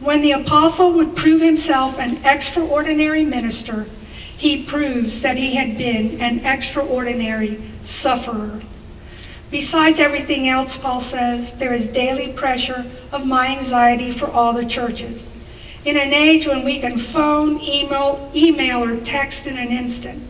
When 0.00 0.22
the 0.22 0.32
apostle 0.32 0.92
would 0.94 1.14
prove 1.14 1.40
himself 1.40 2.00
an 2.00 2.18
extraordinary 2.24 3.24
minister, 3.24 3.86
he 4.36 4.64
proves 4.64 5.22
that 5.22 5.36
he 5.36 5.54
had 5.54 5.78
been 5.78 6.20
an 6.20 6.40
extraordinary 6.44 7.62
sufferer. 7.82 8.60
Besides 9.52 10.00
everything 10.00 10.48
else, 10.48 10.76
Paul 10.76 11.00
says, 11.00 11.54
there 11.54 11.72
is 11.72 11.86
daily 11.86 12.32
pressure 12.32 12.90
of 13.12 13.24
my 13.24 13.56
anxiety 13.56 14.10
for 14.10 14.28
all 14.28 14.52
the 14.52 14.66
churches. 14.66 15.28
In 15.88 15.96
an 15.96 16.12
age 16.12 16.46
when 16.46 16.64
we 16.64 16.80
can 16.80 16.98
phone, 16.98 17.62
email, 17.62 18.30
email, 18.34 18.84
or 18.84 19.00
text 19.00 19.46
in 19.46 19.56
an 19.56 19.68
instant, 19.68 20.22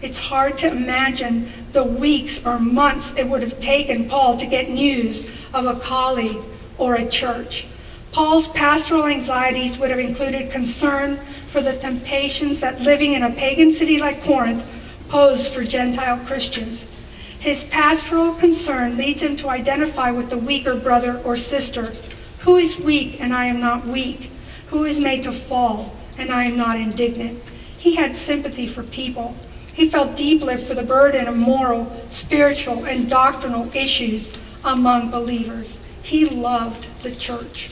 it's 0.00 0.16
hard 0.16 0.56
to 0.56 0.68
imagine 0.68 1.52
the 1.72 1.84
weeks 1.84 2.42
or 2.46 2.58
months 2.58 3.12
it 3.18 3.28
would 3.28 3.42
have 3.42 3.60
taken 3.60 4.08
Paul 4.08 4.38
to 4.38 4.46
get 4.46 4.70
news 4.70 5.28
of 5.52 5.66
a 5.66 5.78
colleague 5.78 6.42
or 6.78 6.94
a 6.94 7.06
church. 7.06 7.66
Paul's 8.10 8.46
pastoral 8.46 9.04
anxieties 9.04 9.76
would 9.76 9.90
have 9.90 9.98
included 9.98 10.50
concern 10.50 11.20
for 11.48 11.60
the 11.60 11.76
temptations 11.76 12.60
that 12.60 12.80
living 12.80 13.12
in 13.12 13.22
a 13.22 13.32
pagan 13.32 13.70
city 13.70 13.98
like 13.98 14.22
Corinth 14.22 14.64
posed 15.10 15.52
for 15.52 15.62
Gentile 15.62 16.24
Christians. 16.24 16.90
His 17.38 17.64
pastoral 17.64 18.32
concern 18.32 18.96
leads 18.96 19.20
him 19.20 19.36
to 19.36 19.50
identify 19.50 20.10
with 20.10 20.30
the 20.30 20.38
weaker 20.38 20.74
brother 20.74 21.20
or 21.22 21.36
sister. 21.36 21.92
Who 22.38 22.56
is 22.56 22.78
weak 22.78 23.20
and 23.20 23.34
I 23.34 23.44
am 23.44 23.60
not 23.60 23.86
weak? 23.86 24.30
Who 24.72 24.84
is 24.84 24.98
made 24.98 25.22
to 25.24 25.32
fall 25.32 25.94
and 26.16 26.32
I 26.32 26.44
am 26.44 26.56
not 26.56 26.78
indignant? 26.78 27.42
He 27.76 27.96
had 27.96 28.16
sympathy 28.16 28.66
for 28.66 28.82
people. 28.82 29.36
He 29.70 29.86
felt 29.86 30.16
deeply 30.16 30.56
for 30.56 30.72
the 30.72 30.82
burden 30.82 31.28
of 31.28 31.36
moral, 31.36 31.94
spiritual, 32.08 32.86
and 32.86 33.08
doctrinal 33.08 33.70
issues 33.76 34.32
among 34.64 35.10
believers. 35.10 35.78
He 36.02 36.24
loved 36.24 36.86
the 37.02 37.14
church. 37.14 37.70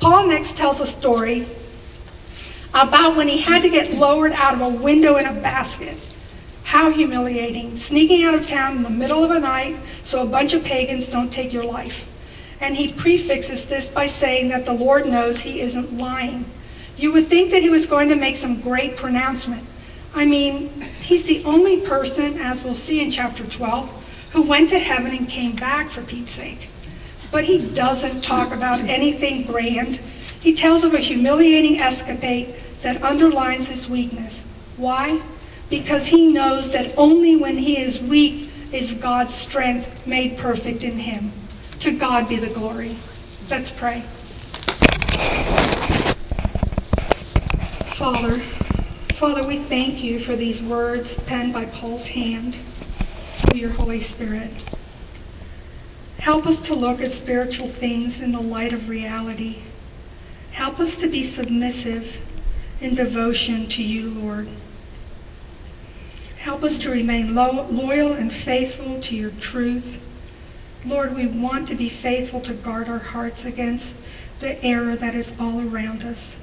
Paul 0.00 0.28
next 0.28 0.56
tells 0.56 0.80
a 0.80 0.86
story 0.86 1.46
about 2.72 3.14
when 3.14 3.28
he 3.28 3.42
had 3.42 3.60
to 3.60 3.68
get 3.68 3.92
lowered 3.92 4.32
out 4.32 4.54
of 4.54 4.62
a 4.62 4.70
window 4.70 5.16
in 5.16 5.26
a 5.26 5.34
basket. 5.34 5.98
How 6.62 6.90
humiliating. 6.90 7.76
Sneaking 7.76 8.24
out 8.24 8.34
of 8.34 8.46
town 8.46 8.78
in 8.78 8.82
the 8.82 8.90
middle 8.90 9.22
of 9.22 9.28
the 9.28 9.38
night 9.38 9.76
so 10.02 10.22
a 10.22 10.26
bunch 10.26 10.54
of 10.54 10.64
pagans 10.64 11.10
don't 11.10 11.30
take 11.30 11.52
your 11.52 11.64
life. 11.64 12.06
And 12.60 12.76
he 12.76 12.92
prefixes 12.92 13.66
this 13.66 13.88
by 13.88 14.06
saying 14.06 14.48
that 14.48 14.64
the 14.64 14.72
Lord 14.72 15.06
knows 15.06 15.40
he 15.40 15.60
isn't 15.60 15.96
lying. 15.96 16.44
You 16.96 17.12
would 17.12 17.28
think 17.28 17.50
that 17.50 17.62
he 17.62 17.68
was 17.68 17.86
going 17.86 18.08
to 18.08 18.16
make 18.16 18.36
some 18.36 18.60
great 18.60 18.96
pronouncement 18.96 19.66
I 20.16 20.24
mean, 20.24 20.70
he's 21.02 21.24
the 21.24 21.44
only 21.44 21.82
person, 21.82 22.40
as 22.40 22.64
we'll 22.64 22.74
see 22.74 23.02
in 23.02 23.10
chapter 23.10 23.44
12, 23.44 24.04
who 24.32 24.40
went 24.40 24.70
to 24.70 24.78
heaven 24.78 25.14
and 25.14 25.28
came 25.28 25.54
back 25.54 25.90
for 25.90 26.00
Pete's 26.00 26.30
sake. 26.30 26.70
But 27.30 27.44
he 27.44 27.58
doesn't 27.74 28.22
talk 28.22 28.50
about 28.50 28.80
anything 28.80 29.44
grand. 29.44 29.96
He 30.40 30.54
tells 30.54 30.84
of 30.84 30.94
a 30.94 30.98
humiliating 30.98 31.82
escapade 31.82 32.54
that 32.80 33.02
underlines 33.02 33.66
his 33.66 33.90
weakness. 33.90 34.42
Why? 34.78 35.20
Because 35.68 36.06
he 36.06 36.32
knows 36.32 36.72
that 36.72 36.96
only 36.96 37.36
when 37.36 37.58
he 37.58 37.78
is 37.78 38.00
weak 38.00 38.48
is 38.72 38.94
God's 38.94 39.34
strength 39.34 40.06
made 40.06 40.38
perfect 40.38 40.82
in 40.82 40.98
him. 40.98 41.30
To 41.86 41.92
God 41.92 42.28
be 42.28 42.34
the 42.34 42.48
glory. 42.48 42.96
Let's 43.48 43.70
pray. 43.70 44.00
Father, 47.94 48.40
Father, 49.14 49.46
we 49.46 49.58
thank 49.58 50.02
you 50.02 50.18
for 50.18 50.34
these 50.34 50.60
words 50.60 51.16
penned 51.16 51.52
by 51.52 51.66
Paul's 51.66 52.08
hand 52.08 52.56
through 53.34 53.60
your 53.60 53.70
Holy 53.70 54.00
Spirit. 54.00 54.64
Help 56.18 56.48
us 56.48 56.60
to 56.62 56.74
look 56.74 57.00
at 57.00 57.12
spiritual 57.12 57.68
things 57.68 58.20
in 58.20 58.32
the 58.32 58.40
light 58.40 58.72
of 58.72 58.88
reality. 58.88 59.62
Help 60.50 60.80
us 60.80 60.96
to 60.96 61.08
be 61.08 61.22
submissive 61.22 62.18
in 62.80 62.96
devotion 62.96 63.68
to 63.68 63.84
you, 63.84 64.10
Lord. 64.10 64.48
Help 66.38 66.64
us 66.64 66.80
to 66.80 66.90
remain 66.90 67.36
lo- 67.36 67.68
loyal 67.70 68.12
and 68.12 68.32
faithful 68.32 68.98
to 69.02 69.14
your 69.14 69.30
truth. 69.30 70.02
Lord, 70.86 71.16
we 71.16 71.26
want 71.26 71.66
to 71.68 71.74
be 71.74 71.88
faithful 71.88 72.40
to 72.42 72.54
guard 72.54 72.88
our 72.88 73.00
hearts 73.00 73.44
against 73.44 73.96
the 74.38 74.62
error 74.64 74.94
that 74.94 75.16
is 75.16 75.34
all 75.40 75.60
around 75.60 76.04
us. 76.04 76.36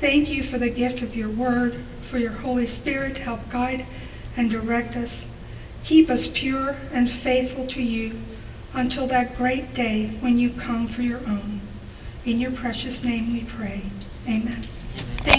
Thank 0.00 0.28
you 0.28 0.42
for 0.42 0.58
the 0.58 0.68
gift 0.68 1.00
of 1.00 1.14
your 1.14 1.28
word, 1.28 1.76
for 2.02 2.18
your 2.18 2.32
Holy 2.32 2.66
Spirit 2.66 3.16
to 3.16 3.22
help 3.22 3.48
guide 3.50 3.86
and 4.36 4.50
direct 4.50 4.96
us. 4.96 5.24
Keep 5.84 6.10
us 6.10 6.28
pure 6.28 6.76
and 6.92 7.08
faithful 7.10 7.66
to 7.68 7.82
you 7.82 8.20
until 8.74 9.06
that 9.06 9.36
great 9.36 9.74
day 9.74 10.08
when 10.20 10.38
you 10.38 10.50
come 10.50 10.88
for 10.88 11.02
your 11.02 11.20
own. 11.20 11.60
In 12.24 12.40
your 12.40 12.50
precious 12.50 13.04
name 13.04 13.32
we 13.32 13.44
pray. 13.44 13.82
Amen. 14.26 14.62
Thank 15.22 15.38